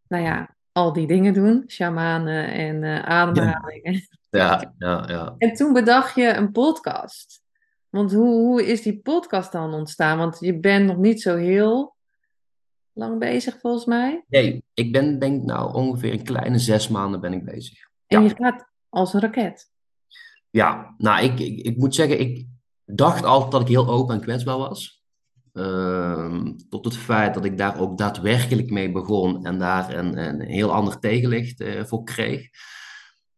[0.09, 4.09] nou ja, al die dingen doen, shamanen en eh, ademhalingen.
[4.31, 5.35] ja, ja, ja.
[5.39, 7.43] En toen bedacht je een podcast.
[7.89, 10.19] Want hoe, hoe is die podcast dan ontstaan?
[10.19, 11.95] Want je bent nog niet zo heel
[12.93, 14.25] lang bezig volgens mij.
[14.29, 17.89] Nee, ik ben denk nou ongeveer een kleine zes maanden ben ik bezig.
[18.07, 19.71] En je gaat als een raket.
[20.51, 20.95] ja.
[20.99, 22.47] Nou, ik, ik, ik moet zeggen, ik
[22.85, 25.02] dacht altijd dat ik heel open en kwetsbaar was.
[25.53, 30.41] Ehm, tot het feit dat ik daar ook daadwerkelijk mee begon en daar een, een
[30.41, 32.49] heel ander tegenlicht eh, voor kreeg.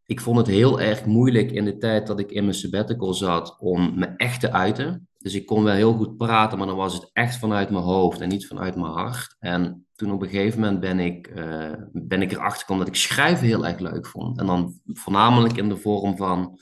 [0.07, 3.57] Ik vond het heel erg moeilijk in de tijd dat ik in mijn sabbatical zat
[3.59, 5.09] om me echt te uiten.
[5.19, 8.21] Dus ik kon wel heel goed praten, maar dan was het echt vanuit mijn hoofd
[8.21, 9.37] en niet vanuit mijn hart.
[9.39, 13.01] En toen op een gegeven moment ben ik, eh, ben ik erachter gekomen dat ik
[13.01, 14.39] schrijven heel erg leuk vond.
[14.39, 16.59] En dan voornamelijk in de vorm van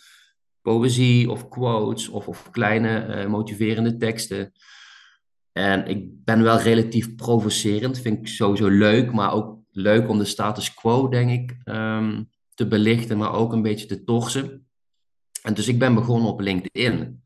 [0.61, 4.53] poëzie of quotes of, of kleine eh, motiverende teksten.
[5.53, 10.25] En ik ben wel relatief provocerend, vind ik sowieso leuk, maar ook leuk om de
[10.25, 12.23] status quo, denk ik, ehm,
[12.55, 14.67] te belichten, maar ook een beetje te torsen.
[15.43, 17.23] En dus ik ben begonnen op LinkedIn.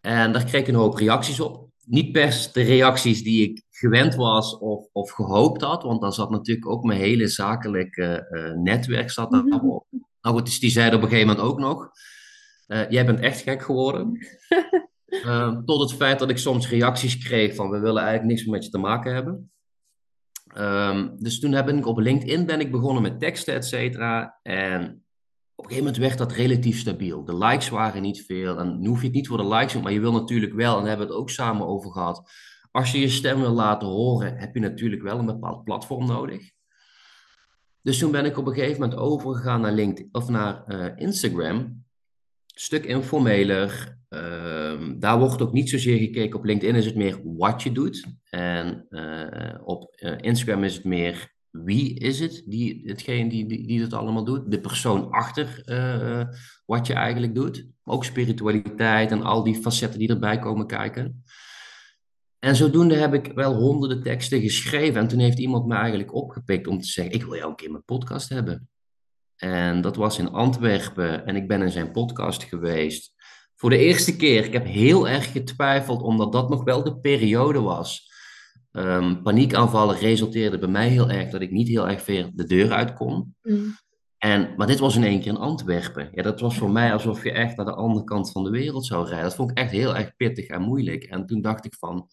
[0.00, 1.68] En daar kreeg ik een hoop reacties op.
[1.84, 6.12] Niet per se de reacties die ik gewend was of, of gehoopt had, want daar
[6.12, 9.86] zat natuurlijk ook mijn hele zakelijke eh, netwerk zat daarop.
[10.20, 11.90] Nou goed, dus die zeiden op een gegeven moment ook nog,
[12.66, 14.18] eh, jij bent echt gek geworden.
[15.24, 18.54] Uh, tot het feit dat ik soms reacties kreeg van we willen eigenlijk niks meer
[18.54, 19.52] met je te maken hebben.
[20.56, 24.38] Um, dus toen heb ik op LinkedIn ben ik begonnen met teksten, et cetera.
[24.42, 24.82] En
[25.54, 27.24] op een gegeven moment werd dat relatief stabiel.
[27.24, 28.58] De likes waren niet veel.
[28.58, 30.78] En nu hoef je het niet voor de likes maar je wil natuurlijk wel, en
[30.78, 32.30] daar hebben we het ook samen over gehad.
[32.70, 36.50] Als je je stem wil laten horen, heb je natuurlijk wel een bepaald platform nodig.
[37.82, 41.84] Dus toen ben ik op een gegeven moment overgegaan naar LinkedIn of naar uh, Instagram.
[42.46, 43.98] Stuk informeler.
[44.10, 46.38] Uh, daar wordt ook niet zozeer gekeken.
[46.38, 48.06] Op LinkedIn is het meer wat je doet.
[48.30, 53.66] En uh, op uh, Instagram is het meer wie is het, die, hetgeen die, die,
[53.66, 54.50] die het allemaal doet.
[54.50, 55.62] De persoon achter
[56.66, 57.66] wat je eigenlijk doet.
[57.84, 61.22] Ook spiritualiteit en al die facetten die erbij komen kijken.
[62.40, 65.00] En zodoende heb ik wel honderden teksten geschreven.
[65.00, 67.70] En toen heeft iemand me eigenlijk opgepikt om te zeggen: Ik wil jou een keer
[67.70, 68.68] mijn podcast hebben.
[69.36, 71.26] En dat was in Antwerpen.
[71.26, 73.14] En ik ben in zijn podcast geweest.
[73.60, 74.44] Voor de eerste keer.
[74.44, 78.10] Ik heb heel erg getwijfeld, omdat dat nog wel de periode was.
[78.72, 82.72] Um, paniekaanvallen resulteerden bij mij heel erg dat ik niet heel erg ver de deur
[82.72, 83.36] uit kon.
[83.42, 83.76] Mm.
[84.18, 86.08] En, maar dit was in één keer in Antwerpen.
[86.12, 88.86] Ja, dat was voor mij alsof je echt naar de andere kant van de wereld
[88.86, 89.24] zou rijden.
[89.24, 91.04] Dat vond ik echt heel erg pittig en moeilijk.
[91.04, 92.08] En toen dacht ik van,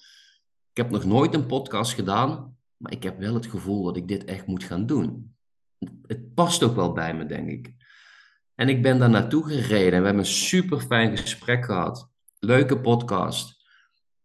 [0.72, 4.08] ik heb nog nooit een podcast gedaan, maar ik heb wel het gevoel dat ik
[4.08, 5.36] dit echt moet gaan doen.
[6.08, 7.74] Het past ook wel bij me, denk ik.
[8.60, 12.10] En ik ben daar naartoe gereden en we hebben een super fijn gesprek gehad.
[12.40, 13.66] Leuke podcast.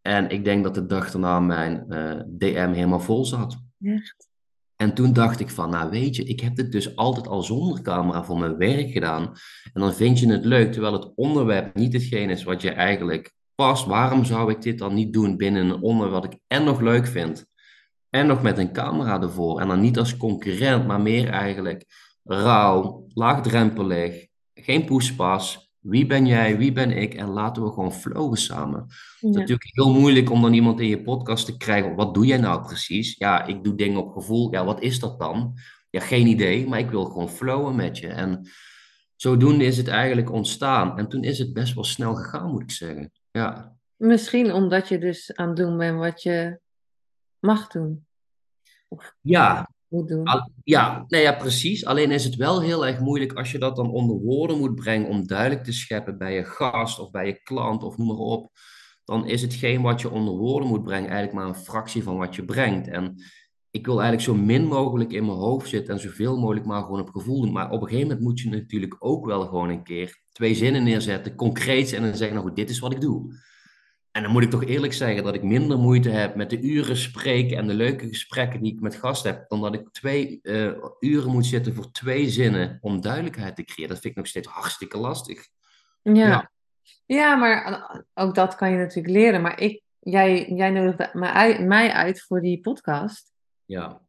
[0.00, 3.56] En ik denk dat de dag daarna mijn uh, eh, DM helemaal vol zat.
[3.82, 4.28] Echt?
[4.76, 7.82] En toen dacht ik van, nou weet je, ik heb dit dus altijd al zonder
[7.82, 9.22] camera voor mijn werk gedaan.
[9.72, 13.32] En dan vind je het leuk, terwijl het onderwerp niet hetgeen is wat je eigenlijk
[13.54, 13.86] past.
[13.86, 17.06] Waarom zou ik dit dan niet doen binnen een onderwerp wat ik en nog leuk
[17.06, 17.46] vind?
[18.10, 19.60] En nog met een camera ervoor.
[19.60, 21.84] En dan niet als concurrent, maar meer eigenlijk
[22.24, 25.70] rauw, laagdrempelig, geen poespas.
[25.78, 27.14] Wie ben jij, wie ben ik?
[27.14, 28.80] En laten we gewoon flowen samen.
[28.80, 31.94] Het is natuurlijk heel moeilijk om dan iemand in je podcast te krijgen.
[31.94, 33.16] Wat doe jij nou precies?
[33.18, 34.52] Ja, ik doe dingen op gevoel.
[34.52, 35.54] Ja, wat is dat dan?
[35.90, 38.08] Ja, geen idee, maar ik wil gewoon flowen met je.
[38.08, 38.48] En
[39.16, 40.98] zodoende is het eigenlijk ontstaan.
[40.98, 43.12] En toen is het best wel snel gegaan, moet ik zeggen.
[43.30, 43.76] Ja.
[43.96, 46.60] Misschien omdat je dus aan het doen bent wat je
[47.38, 48.06] mag doen.
[48.88, 49.71] Of ja.
[50.64, 51.84] Ja, nee, ja, precies.
[51.84, 55.08] Alleen is het wel heel erg moeilijk als je dat dan onder woorden moet brengen
[55.08, 58.50] om duidelijk te scheppen bij je gast of bij je klant of noem maar op.
[59.04, 62.34] Dan is hetgeen wat je onder woorden moet brengen eigenlijk maar een fractie van wat
[62.34, 62.88] je brengt.
[62.88, 63.22] En
[63.70, 67.00] ik wil eigenlijk zo min mogelijk in mijn hoofd zitten en zoveel mogelijk maar gewoon
[67.00, 67.52] op gevoel doen.
[67.52, 70.82] Maar op een gegeven moment moet je natuurlijk ook wel gewoon een keer twee zinnen
[70.82, 73.34] neerzetten, concreet en dan zeggen, nou dit is wat ik doe.
[74.12, 76.96] En dan moet ik toch eerlijk zeggen dat ik minder moeite heb met de uren
[76.96, 80.72] spreken en de leuke gesprekken die ik met gasten heb, dan dat ik twee uh,
[81.00, 83.90] uren moet zitten voor twee zinnen om duidelijkheid te creëren.
[83.90, 85.48] Dat vind ik nog steeds hartstikke lastig.
[86.02, 86.50] Ja, ja.
[87.06, 89.42] ja maar ook dat kan je natuurlijk leren.
[89.42, 91.10] Maar ik, jij, jij nodigde
[91.66, 93.32] mij uit voor die podcast.
[93.64, 94.00] Ja.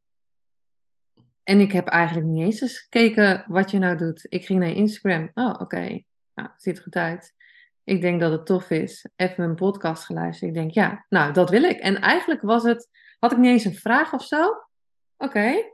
[1.44, 4.26] En ik heb eigenlijk niet eens eens gekeken wat je nou doet.
[4.30, 5.32] Ik ging naar Instagram.
[5.34, 6.02] Oh, oké.
[6.34, 7.34] Nou, ziet er goed uit.
[7.84, 9.08] Ik denk dat het tof is.
[9.16, 10.50] Even een podcast geluisterd.
[10.50, 11.80] Ik denk, ja, nou, dat wil ik.
[11.80, 14.68] En eigenlijk was het, had ik niet eens een vraag of zo.
[15.18, 15.72] Oké.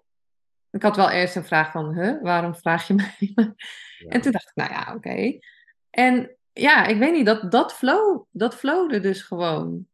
[0.72, 3.34] Ik had wel eerst een vraag van, huh, waarom vraag je mij?
[4.08, 5.40] En toen dacht ik, nou ja, oké.
[5.90, 9.88] En ja, ik weet niet, dat, dat, flow, dat flowde dus gewoon.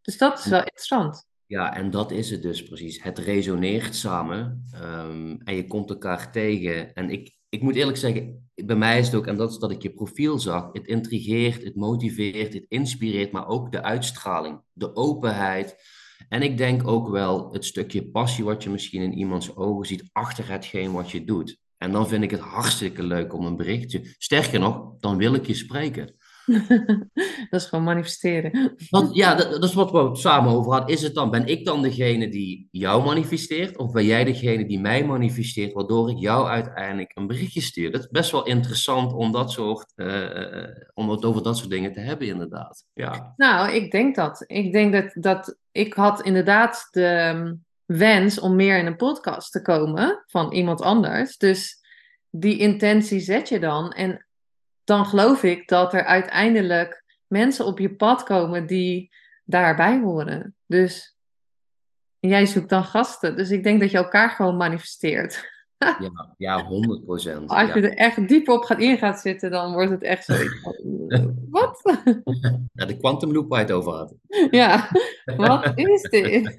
[0.00, 1.28] Dus dat is wel interessant.
[1.46, 3.02] Ja, en dat is het dus precies.
[3.02, 6.94] Het resoneert samen um, en je komt elkaar tegen.
[6.94, 9.70] En ik, ik moet eerlijk zeggen, bij mij is het ook, en dat is dat
[9.70, 14.96] ik je profiel zag, het intrigeert, het motiveert, het inspireert, maar ook de uitstraling, de
[14.96, 15.76] openheid.
[16.28, 20.08] En ik denk ook wel het stukje passie wat je misschien in iemands ogen ziet
[20.12, 21.58] achter hetgeen wat je doet.
[21.76, 24.14] En dan vind ik het hartstikke leuk om een berichtje.
[24.18, 26.14] Sterker nog, dan wil ik je spreken.
[27.50, 28.76] dat is gewoon manifesteren.
[28.90, 30.94] Want, ja, dat, dat, is wat we samen over hadden.
[30.94, 33.76] Is het dan, ben ik dan degene die jou manifesteert?
[33.76, 37.90] Of ben jij degene die mij manifesteert, waardoor ik jou uiteindelijk een berichtje stuur?
[37.90, 41.92] Dat is best wel interessant om, dat soort, uh, om het over dat soort dingen
[41.92, 42.84] te hebben, inderdaad.
[42.92, 43.32] Ja.
[43.36, 44.44] Nou, ik denk dat.
[44.46, 49.52] Ik denk dat, dat ik had inderdaad de ehm, wens om meer in een podcast
[49.52, 51.36] te komen van iemand anders.
[51.36, 51.80] Dus
[52.30, 53.90] die intentie zet je dan.
[53.92, 54.26] En
[54.90, 59.10] dan geloof ik dat er uiteindelijk mensen op je pad komen die
[59.44, 60.54] daarbij horen.
[60.66, 61.16] Dus
[62.18, 63.36] jij zoekt dan gasten.
[63.36, 65.48] Dus ik denk dat je elkaar gewoon manifesteert.
[65.78, 67.50] ja, ja, 100 procent.
[67.50, 70.34] Als je er echt diep op gaat in gaat zitten, dan wordt het echt zo.
[71.50, 71.80] wat?
[72.72, 74.14] Ja, de quantum loop waar je het over had.
[74.50, 74.88] ja,
[75.36, 76.56] wat is dit?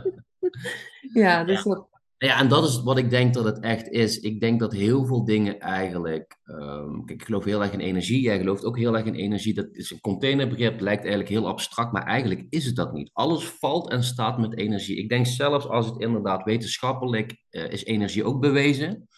[1.22, 1.86] ja, dus ja.
[2.22, 4.20] Ja, en dat is wat ik denk dat het echt is.
[4.20, 6.38] Ik denk dat heel veel dingen eigenlijk.
[6.44, 8.20] Um, kijk, ik geloof heel erg in energie.
[8.20, 9.54] Jij gelooft ook heel erg in energie.
[9.54, 13.10] Dat is een containerbegrip, lijkt eigenlijk heel abstract, maar eigenlijk is het dat niet.
[13.12, 14.96] Alles valt en staat met energie.
[14.96, 19.08] Ik denk zelfs als het inderdaad wetenschappelijk uh, is energie ook bewezen.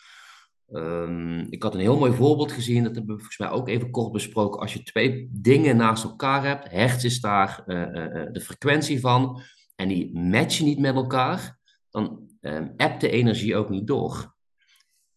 [0.72, 3.90] Ehm, ik had een heel mooi voorbeeld gezien, dat hebben we volgens mij ook even
[3.90, 4.60] kort besproken.
[4.60, 7.84] Als je twee dingen naast elkaar hebt, hertz is daar uh,
[8.32, 9.40] de frequentie van,
[9.76, 11.58] en die matchen niet met elkaar,
[11.90, 14.34] dan um, appt de energie ook niet door.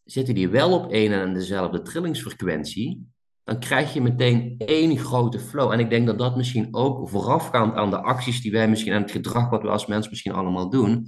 [0.03, 3.07] Zitten die wel op één en dezelfde trillingsfrequentie,
[3.43, 5.71] dan krijg je meteen één grote flow.
[5.71, 9.01] En ik denk dat dat misschien ook voorafgaand aan de acties die wij misschien, aan
[9.01, 11.07] het gedrag wat we als mens misschien allemaal doen,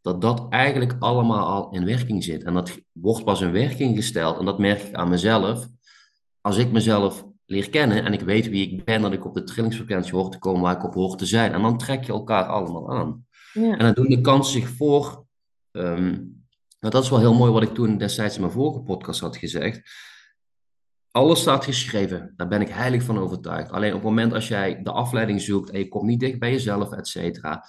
[0.00, 2.44] dat dat eigenlijk allemaal al in werking zit.
[2.44, 4.38] En dat wordt pas in werking gesteld.
[4.38, 5.66] En dat merk ik aan mezelf.
[6.40, 9.44] Als ik mezelf leer kennen en ik weet wie ik ben, dat ik op de
[9.44, 11.52] trillingsfrequentie hoor te komen waar ik op hoor te zijn.
[11.52, 13.26] En dan trek je elkaar allemaal aan.
[13.52, 13.76] Ja.
[13.76, 15.26] En dan doen de kansen zich voor.
[15.78, 16.36] Um,
[16.78, 19.90] dat is wel heel mooi wat ik toen destijds in mijn vorige podcast had gezegd.
[21.10, 22.32] Alles staat geschreven.
[22.36, 23.70] Daar ben ik heilig van overtuigd.
[23.70, 26.50] Alleen op het moment als jij de afleiding zoekt en je komt niet dicht bij
[26.50, 27.64] jezelf, et cetera,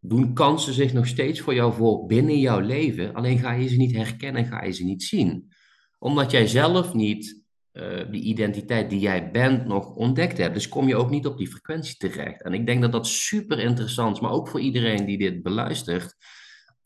[0.00, 3.14] doen kansen zich nog steeds voor jou voor binnen jouw leven.
[3.14, 5.52] Alleen ga je ze niet herkennen, ga je ze niet zien.
[5.98, 10.54] Omdat jij zelf niet uh, die identiteit die jij bent nog ontdekt hebt.
[10.54, 12.42] Dus kom je ook niet op die frequentie terecht.
[12.42, 16.16] En ik denk dat dat super interessant is, maar ook voor iedereen die dit beluistert.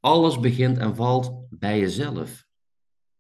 [0.03, 2.45] Alles begint en valt bij jezelf.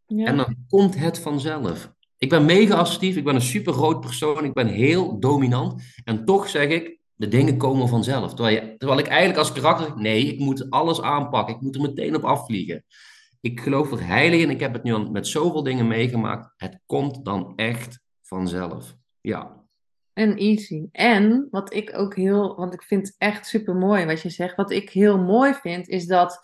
[0.06, 0.26] Ja.
[0.26, 1.92] En dan komt het vanzelf.
[2.18, 5.82] Ik ben mega assertief, ik ben een super groot persoon, ik ben heel dominant.
[6.04, 8.34] En toch zeg ik, de dingen komen vanzelf.
[8.34, 11.54] Terwijl, je, terwijl ik eigenlijk als karakter, nee, ik moet alles aanpakken.
[11.54, 12.84] Ik moet er meteen op afvliegen.
[13.40, 14.50] Ik geloof er heilig in.
[14.50, 16.52] Ik heb het nu al met zoveel dingen meegemaakt.
[16.56, 18.96] Het komt dan echt vanzelf.
[19.20, 19.64] Ja.
[20.12, 20.88] En easy.
[20.92, 24.56] En wat ik ook heel, want ik vind het echt super mooi wat je zegt.
[24.56, 26.40] Wat ik heel mooi vind, is dat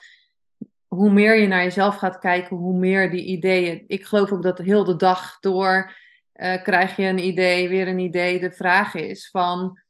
[0.88, 3.84] hoe meer je naar jezelf gaat kijken, hoe meer die ideeën.
[3.86, 5.96] Ik geloof ook dat heel de dag door
[6.34, 8.40] uh, krijg je een idee, weer een idee.
[8.40, 9.80] De vraag is van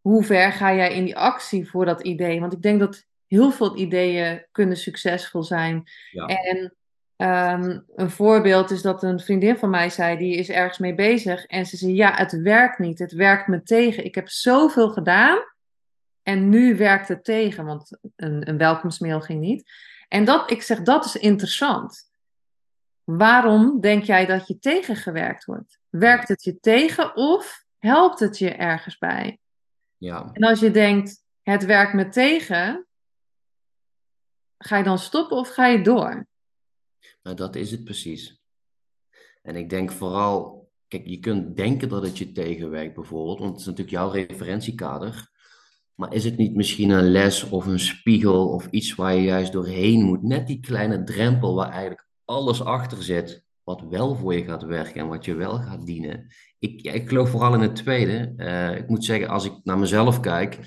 [0.00, 2.40] hoe ver ga jij in die actie voor dat idee?
[2.40, 5.82] Want ik denk dat heel veel ideeën kunnen succesvol zijn.
[6.10, 6.26] Ja.
[6.26, 6.74] En
[7.16, 11.44] um, een voorbeeld is dat een vriendin van mij zei, die is ergens mee bezig.
[11.44, 12.98] En ze zei, ja, het werkt niet.
[12.98, 14.04] Het werkt me tegen.
[14.04, 15.38] Ik heb zoveel gedaan.
[16.22, 19.70] En nu werkt het tegen, want een, een welkomstmail ging niet.
[20.14, 22.10] En dat, ik zeg, dat is interessant.
[23.04, 25.78] Waarom denk jij dat je tegengewerkt wordt?
[25.88, 29.38] Werkt het je tegen of helpt het je ergens bij?
[29.96, 30.30] Ja.
[30.32, 32.86] En als je denkt, het werkt me tegen,
[34.58, 36.26] ga je dan stoppen of ga je door?
[37.22, 38.42] Nou, dat is het precies.
[39.42, 43.60] En ik denk vooral, kijk, je kunt denken dat het je tegenwerkt bijvoorbeeld, want het
[43.60, 45.32] is natuurlijk jouw referentiekader.
[45.94, 49.52] Maar is het niet misschien een les of een spiegel of iets waar je juist
[49.52, 50.22] doorheen moet?
[50.22, 55.00] Net die kleine drempel waar eigenlijk alles achter zit, wat wel voor je gaat werken
[55.00, 56.26] en wat je wel gaat dienen.
[56.58, 58.34] Ik, ik geloof vooral in het tweede.
[58.36, 60.58] Uh, ik moet zeggen, als ik naar mezelf kijk,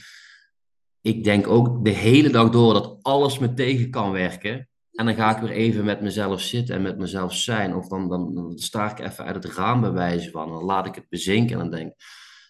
[1.02, 4.70] ik denk ook de hele dag door dat alles me tegen kan werken.
[4.92, 7.76] En dan ga ik weer even met mezelf zitten en met mezelf zijn.
[7.76, 10.50] Of dan, dan, dan sta ik even uit het raam bewijzen van.
[10.50, 11.94] Dan laat ik het bezinken en dan denk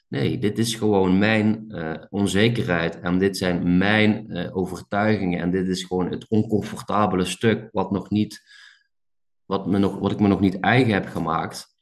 [0.08, 3.00] nee, dit is gewoon mijn uh, onzekerheid.
[3.00, 5.40] En dit zijn mijn uh, overtuigingen.
[5.40, 8.42] En dit is gewoon het oncomfortabele stuk wat, nog niet,
[9.46, 11.76] wat, me nog, wat ik me nog niet eigen heb gemaakt.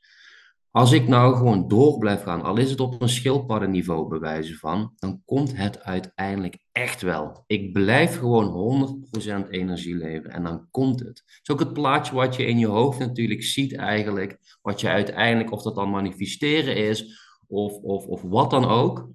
[0.76, 4.94] Als ik nou gewoon door blijf gaan, al is het op een schildpaddenniveau bewijzen van,
[4.96, 7.44] dan komt het uiteindelijk echt wel.
[7.48, 9.08] Ik blijf gewoon
[9.46, 11.08] 100% energie leven en dan komt het.
[11.08, 14.88] Het is ook het plaatje wat je in je hoofd natuurlijk ziet eigenlijk, wat je
[14.88, 19.10] uiteindelijk, of dat dan manifesteren is, of, of, of wat dan ook.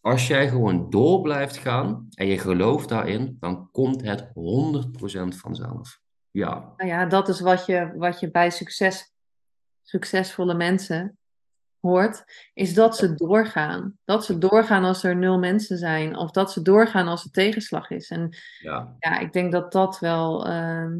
[0.00, 4.30] Als jij gewoon door blijft gaan en je gelooft daarin, dan komt het 100%
[5.28, 6.00] vanzelf.
[6.30, 6.72] Ja.
[6.76, 9.14] Nou ja, dat is wat je, wat je bij succes
[9.82, 11.18] succesvolle mensen
[11.80, 13.98] hoort, is dat ze doorgaan.
[14.04, 17.90] Dat ze doorgaan als er nul mensen zijn, of dat ze doorgaan als er tegenslag
[17.90, 18.10] is.
[18.10, 20.92] En ja, ja ik denk dat dat wel uh,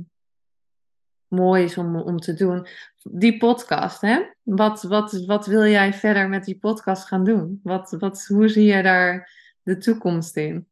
[1.28, 2.66] mooi is om, om te doen.
[3.02, 4.20] Die podcast, hè?
[4.42, 7.60] Wat, wat, wat wil jij verder met die podcast gaan doen?
[7.62, 9.30] Wat, wat, hoe zie je daar
[9.62, 10.66] de toekomst in?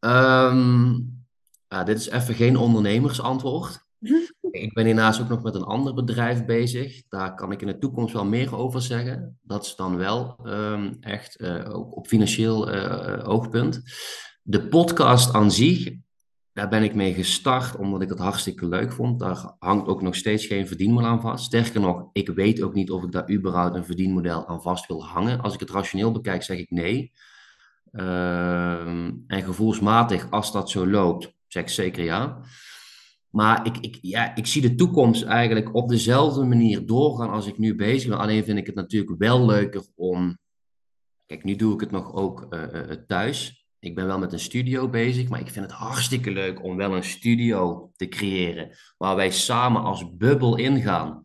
[0.00, 1.24] Um,
[1.68, 3.84] ja, dit is even geen ondernemersantwoord.
[4.50, 7.02] Ik ben hiernaast ook nog met een ander bedrijf bezig.
[7.08, 9.38] Daar kan ik in de toekomst wel meer over zeggen.
[9.42, 13.82] Dat is dan wel um, echt uh, ook op financieel uh, oogpunt.
[14.42, 15.92] De podcast aan zich,
[16.54, 19.20] daar ben ik mee gestart omdat ik het hartstikke leuk vond.
[19.20, 21.44] Daar hangt ook nog steeds geen verdienmodel aan vast.
[21.44, 25.04] Sterker nog, ik weet ook niet of ik daar überhaupt een verdienmodel aan vast wil
[25.04, 25.40] hangen.
[25.40, 27.12] Als ik het rationeel bekijk, zeg ik nee.
[27.92, 28.86] Uh,
[29.26, 32.40] en gevoelsmatig, als dat zo loopt, zeg ik zeker ja.
[33.30, 37.58] Maar ik, ik, ja, ik zie de toekomst eigenlijk op dezelfde manier doorgaan als ik
[37.58, 38.18] nu bezig ben.
[38.18, 40.38] Alleen vind ik het natuurlijk wel leuker om.
[41.26, 43.63] Kijk, nu doe ik het nog ook uh, thuis.
[43.84, 46.94] Ik ben wel met een studio bezig, maar ik vind het hartstikke leuk om wel
[46.94, 51.22] een studio te creëren waar wij samen als bubbel ingaan.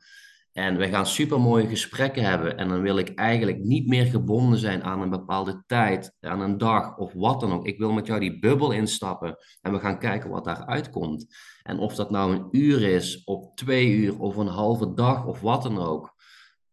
[0.51, 2.57] En we gaan super mooie gesprekken hebben.
[2.57, 6.57] En dan wil ik eigenlijk niet meer gebonden zijn aan een bepaalde tijd, aan een
[6.57, 7.65] dag of wat dan ook.
[7.65, 11.25] Ik wil met jou die bubbel instappen en we gaan kijken wat daaruit komt.
[11.63, 15.41] En of dat nou een uur is, of twee uur, of een halve dag, of
[15.41, 16.15] wat dan ook.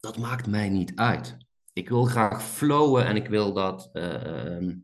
[0.01, 1.37] Dat maakt mij niet uit.
[1.73, 3.91] Ik wil graag flowen en ik wil dat.
[3.93, 4.75] Uh,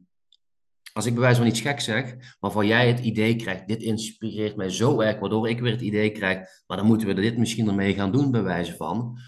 [0.92, 4.56] als ik bij wijze van iets gek zeg, waarvan jij het idee krijgt, dit inspireert
[4.56, 7.68] mij zo erg, waardoor ik weer het idee krijg, maar dan moeten we dit misschien
[7.68, 9.18] ermee gaan doen, bij wijze van.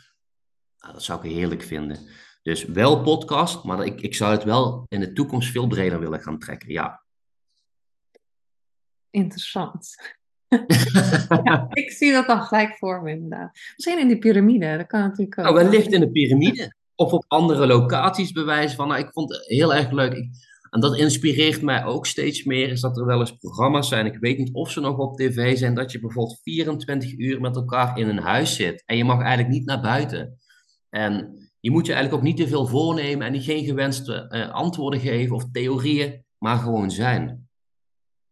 [0.78, 1.98] Nou, dat zou ik heerlijk vinden.
[2.42, 6.20] Dus wel podcast, maar ik, ik zou het wel in de toekomst veel breder willen
[6.20, 7.02] gaan trekken, ja.
[9.10, 9.94] Interessant.
[11.44, 13.58] ja, ik zie dat dan gelijk voor me inderdaad.
[13.76, 15.44] Misschien in die piramide, dat kan natuurlijk ook.
[15.44, 16.74] Nou, wellicht in de piramide.
[16.94, 18.88] Of op andere locaties bewijzen van.
[18.88, 20.12] Nou, ik vond het heel erg leuk.
[20.12, 20.28] Ik,
[20.74, 24.16] en dat inspireert mij ook steeds meer, is dat er wel eens programma's zijn, ik
[24.20, 27.98] weet niet of ze nog op tv zijn, dat je bijvoorbeeld 24 uur met elkaar
[27.98, 30.38] in een huis zit en je mag eigenlijk niet naar buiten.
[30.90, 35.00] En je moet je eigenlijk ook niet te veel voornemen en geen gewenste uh, antwoorden
[35.00, 37.48] geven of theorieën, maar gewoon zijn.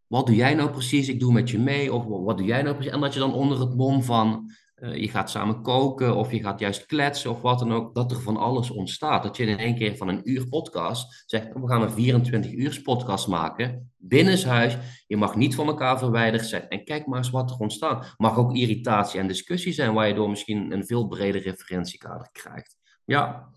[0.07, 1.09] Wat doe jij nou precies?
[1.09, 1.93] Ik doe met je mee.
[1.93, 2.93] Of wat doe jij nou precies?
[2.93, 6.41] En dat je dan onder het mom van uh, je gaat samen koken of je
[6.41, 9.23] gaat juist kletsen of wat dan ook, dat er van alles ontstaat.
[9.23, 12.81] Dat je in één keer van een uur podcast zegt, we gaan een 24 uur
[12.83, 14.77] podcast maken, binnenshuis.
[15.07, 16.67] Je mag niet van elkaar verwijderd zijn.
[16.67, 18.13] En kijk maar eens wat er ontstaat.
[18.17, 22.77] Mag ook irritatie en discussie zijn, waar je door misschien een veel breder referentiekader krijgt.
[23.05, 23.49] Ja.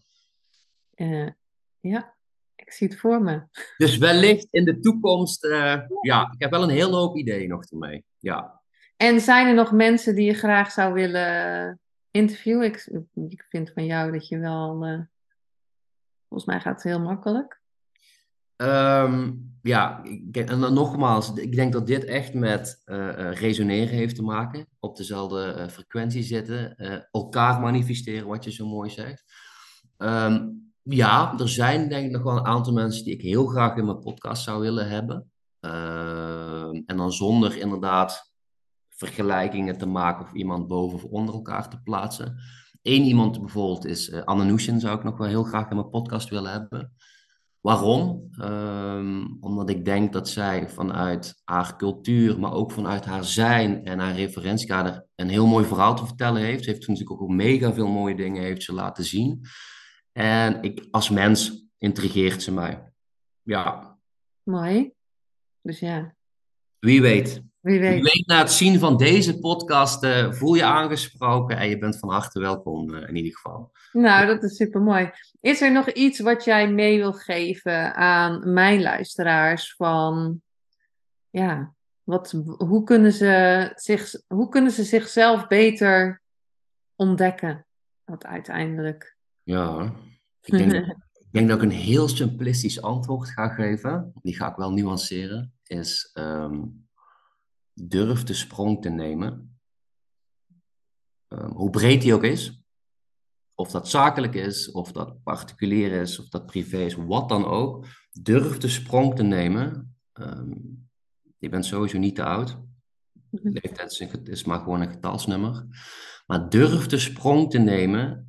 [0.94, 1.30] Uh,
[1.80, 2.14] ja,
[2.56, 3.42] ik zie het voor me.
[3.76, 7.64] Dus wellicht in de toekomst, uh, ja, ik heb wel een hele hoop ideeën nog
[7.64, 8.04] ermee.
[8.18, 8.55] Ja.
[8.96, 11.80] En zijn er nog mensen die je graag zou willen
[12.10, 12.64] interviewen?
[12.64, 12.90] Ik,
[13.28, 14.86] ik vind van jou dat je wel.
[14.86, 15.00] Uh,
[16.28, 17.60] volgens mij gaat het heel makkelijk.
[18.56, 24.22] Um, ja, en dan nogmaals, ik denk dat dit echt met uh, resoneren heeft te
[24.22, 24.66] maken.
[24.78, 26.76] Op dezelfde frequentie zitten.
[27.10, 29.24] elkaar manifesteren, wat je zo mooi zegt.
[29.98, 33.76] Um, ja, er zijn denk ik nog wel een aantal mensen die ik heel graag
[33.76, 35.30] in mijn podcast zou willen hebben.
[35.60, 38.32] Uh, en dan zonder inderdaad
[38.96, 42.36] vergelijkingen te maken of iemand boven of onder elkaar te plaatsen.
[42.82, 45.90] Eén iemand bijvoorbeeld is uh, Anne Nushin, zou ik nog wel heel graag in mijn
[45.90, 46.92] podcast willen hebben.
[47.60, 48.30] Waarom?
[48.40, 53.98] Um, omdat ik denk dat zij vanuit haar cultuur, maar ook vanuit haar zijn en
[53.98, 56.64] haar referentiekader een heel mooi verhaal te vertellen heeft.
[56.64, 59.40] Ze heeft natuurlijk ook mega veel mooie dingen heeft ze laten zien.
[60.12, 62.92] En ik, als mens intrigeert ze mij.
[63.42, 63.98] Ja.
[64.42, 64.92] Mooi.
[65.62, 66.14] Dus ja.
[66.78, 67.42] Wie weet.
[67.66, 68.02] Wie weet.
[68.02, 72.10] Weet na het zien van deze podcast uh, voel je aangesproken en je bent van
[72.10, 73.72] harte welkom uh, in ieder geval.
[73.92, 75.10] Nou, dat is super mooi.
[75.40, 80.42] Is er nog iets wat jij mee wil geven aan mijn luisteraars van,
[81.30, 86.22] ja, wat, hoe, kunnen ze zich, hoe kunnen ze zichzelf beter
[86.96, 87.66] ontdekken?
[88.04, 89.92] Wat uiteindelijk ja,
[90.42, 90.72] ik denk,
[91.26, 94.12] ik denk dat ik een heel simplistisch antwoord ga geven.
[94.22, 95.52] Die ga ik wel nuanceren.
[95.64, 96.85] Is um,
[97.80, 99.58] durf de sprong te nemen.
[101.28, 102.60] Um, hoe breed die ook is.
[103.54, 107.86] Of dat zakelijk is, of dat particulier is, of dat privé is, wat dan ook.
[108.10, 109.96] Durf de sprong te nemen.
[110.12, 110.88] Um,
[111.38, 112.58] je bent sowieso niet te oud.
[113.30, 113.48] Mhm.
[113.48, 115.66] Leeftijd is maar gewoon een getalsnummer.
[116.26, 118.26] Maar durf de sprong te nemen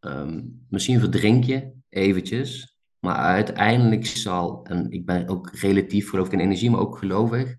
[0.00, 6.32] Um, misschien verdrink je eventjes, maar uiteindelijk zal, en ik ben ook relatief geloof ik
[6.32, 7.56] in energie, maar ook gelovig,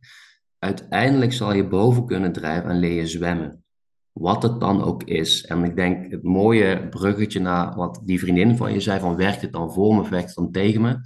[0.59, 3.63] uiteindelijk zal je boven kunnen drijven en leer je zwemmen.
[4.11, 5.45] Wat het dan ook is.
[5.45, 9.41] En ik denk het mooie bruggetje naar wat die vriendin van je zei, van werkt
[9.41, 10.99] het dan voor me, werkt het dan tegen me?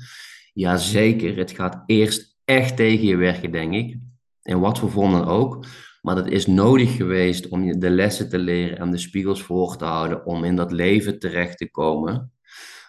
[0.54, 3.98] Jazeker, het gaat eerst echt tegen je werken, denk ik.
[4.42, 5.66] In wat voor vorm dan ook.
[6.02, 9.86] Maar dat is nodig geweest om de lessen te leren en de spiegels voor te
[9.86, 12.32] houden om in dat leven terecht te komen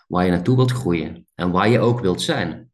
[0.08, 2.70] waar je naartoe wilt groeien en waar je ook wilt zijn.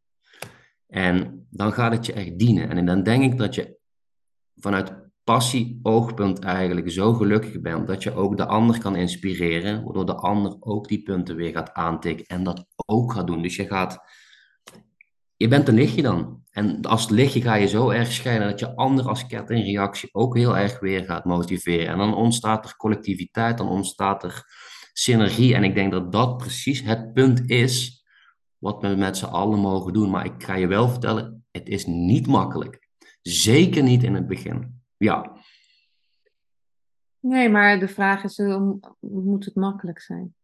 [0.87, 2.71] En dan gaat het je echt dienen.
[2.71, 3.79] En dan denk ik dat je
[4.61, 4.93] vanuit
[5.25, 10.15] passie, oogpunt eigenlijk zo gelukkig bent dat je ook de ander kan inspireren, waardoor de
[10.15, 13.43] ander ook die punten weer gaat aantikken en dat ook gaat doen.
[13.43, 13.99] Dus je gaat,
[15.37, 16.43] je bent een lichtje dan.
[16.51, 20.57] En als lichtje ga je zo erg schijnen dat je ander als kettingreactie ook heel
[20.57, 21.87] erg weer gaat motiveren.
[21.87, 24.45] En dan ontstaat er collectiviteit, dan ontstaat er
[24.93, 25.55] synergie.
[25.55, 28.05] En ik denk dat dat precies het punt is
[28.59, 30.11] wat we met z'n allen mogen doen.
[30.11, 32.80] Maar ik ga je wel vertellen, het is niet makkelijk.
[33.23, 34.83] Zeker niet in het begin.
[34.97, 35.33] Ja.
[37.21, 38.39] Nee, maar de vraag is,
[39.01, 40.35] moet het makkelijk zijn?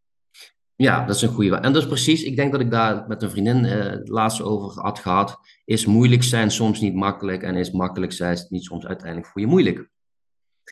[0.75, 1.55] Ja, dat is een goede.
[1.55, 4.99] En dus precies, ik denk dat ik daar met een vriendin uh, laatst over had
[4.99, 5.39] gehad.
[5.65, 9.47] Is moeilijk zijn soms niet makkelijk en is makkelijk zijn niet soms uiteindelijk voor je
[9.47, 9.89] moeilijk.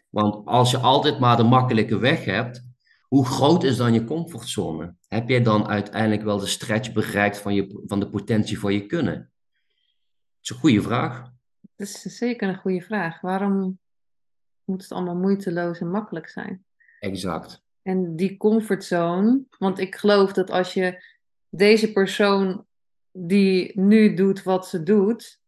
[0.10, 2.64] Want als je altijd maar de makkelijke weg hebt,
[3.08, 4.95] hoe groot is dan je comfortzone?
[5.08, 8.86] Heb jij dan uiteindelijk wel de stretch bereikt van, je, van de potentie van je
[8.86, 9.16] kunnen?
[9.16, 9.30] Dat
[10.41, 11.34] is een goede vraag.
[11.76, 13.21] Dat is zeker een goede vraag.
[13.21, 13.80] Waarom
[14.63, 16.65] moet het allemaal moeiteloos en makkelijk zijn?
[16.99, 17.63] Exact.
[17.82, 21.03] En die comfortzone, want ik geloof dat als je
[21.49, 22.65] deze persoon
[23.11, 25.39] die nu doet wat ze doet,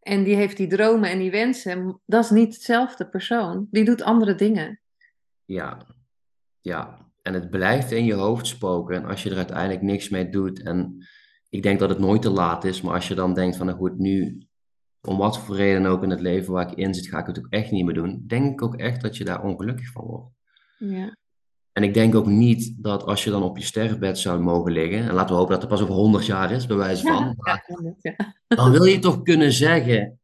[0.00, 3.68] en die heeft die dromen en die wensen, dat is niet hetzelfde persoon.
[3.70, 4.80] Die doet andere dingen.
[5.44, 5.86] Ja,
[6.60, 7.08] ja.
[7.22, 8.96] En het blijft in je hoofd spoken.
[8.96, 10.62] En als je er uiteindelijk niks mee doet.
[10.62, 11.06] En
[11.48, 12.80] ik denk dat het nooit te laat is.
[12.80, 14.46] Maar als je dan denkt van, nou goed, nu,
[15.02, 17.38] om wat voor reden ook in het leven waar ik in zit, ga ik het
[17.38, 18.24] ook echt niet meer doen.
[18.26, 20.34] Denk ik ook echt dat je daar ongelukkig van wordt.
[20.78, 21.16] Ja.
[21.72, 25.08] En ik denk ook niet dat als je dan op je sterfbed zou mogen liggen,
[25.08, 27.62] en laten we hopen dat het pas over 100 jaar is, bij wijze van, ja,
[27.98, 28.34] ja.
[28.46, 30.20] dan wil je toch kunnen zeggen,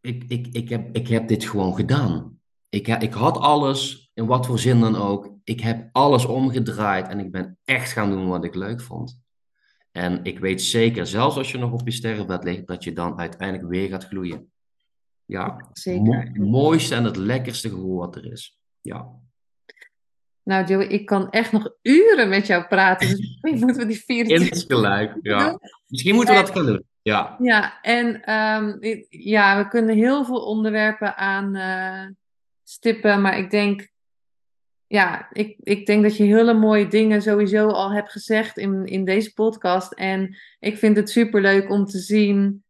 [0.00, 2.38] ik, ik, ik, heb, ik heb dit gewoon gedaan.
[2.68, 7.18] Ik, ik had alles, in wat voor zin dan ook, ik heb alles omgedraaid en
[7.18, 9.20] ik ben echt gaan doen wat ik leuk vond.
[9.92, 13.18] En ik weet zeker, zelfs als je nog op je sterfbed ligt, dat je dan
[13.18, 14.52] uiteindelijk weer gaat gloeien.
[15.24, 16.22] Ja, zeker.
[16.22, 18.58] het mooiste en het lekkerste gevoel wat er is.
[18.80, 19.08] Ja.
[20.42, 23.08] Nou, Joey, ik kan echt nog uren met jou praten.
[23.08, 25.58] Dus moeten we die 24 gelijk, ja.
[25.86, 26.84] Misschien moeten we dat gaan doen.
[27.02, 28.78] Ja, ja en um,
[29.08, 32.06] ja, we kunnen heel veel onderwerpen aan uh,
[32.64, 33.20] stippen.
[33.20, 33.88] Maar ik denk,
[34.88, 39.04] ja, ik, ik denk dat je hele mooie dingen sowieso al hebt gezegd in, in
[39.04, 39.92] deze podcast.
[39.92, 42.62] En ik vind het super leuk om te zien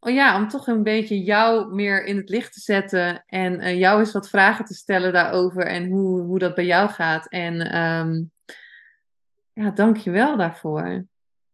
[0.00, 3.78] oh ja, om toch een beetje jou meer in het licht te zetten en uh,
[3.78, 7.28] jou eens wat vragen te stellen daarover en hoe, hoe dat bij jou gaat.
[7.28, 8.30] En um,
[9.52, 11.06] ja, dank je wel daarvoor.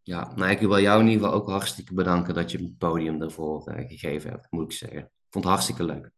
[0.02, 3.22] Ja, nou, ik wil jou in ieder geval ook hartstikke bedanken dat je het podium
[3.22, 4.98] ervoor uh, gegeven hebt, moet ik zeggen.
[4.98, 6.10] Ik vond het hartstikke leuk.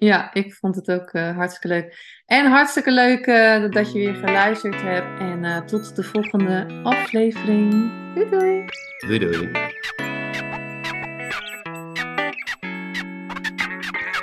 [0.00, 2.22] Ja, ik vond het ook uh, hartstikke leuk.
[2.26, 5.20] En hartstikke leuk uh, dat je weer geluisterd hebt.
[5.20, 7.92] En uh, tot de volgende aflevering.
[8.14, 8.64] Doei doei.
[9.06, 9.50] Doei doei.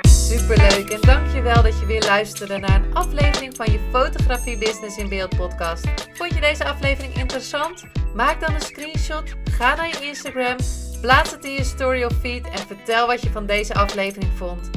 [0.09, 5.09] Superleuk en dankjewel dat je weer luisterde naar een aflevering van je Fotografie Business in
[5.09, 5.87] Beeld podcast.
[6.13, 7.83] Vond je deze aflevering interessant?
[8.15, 10.55] Maak dan een screenshot, ga naar je Instagram,
[11.01, 14.76] plaats het in je story of feed en vertel wat je van deze aflevering vond.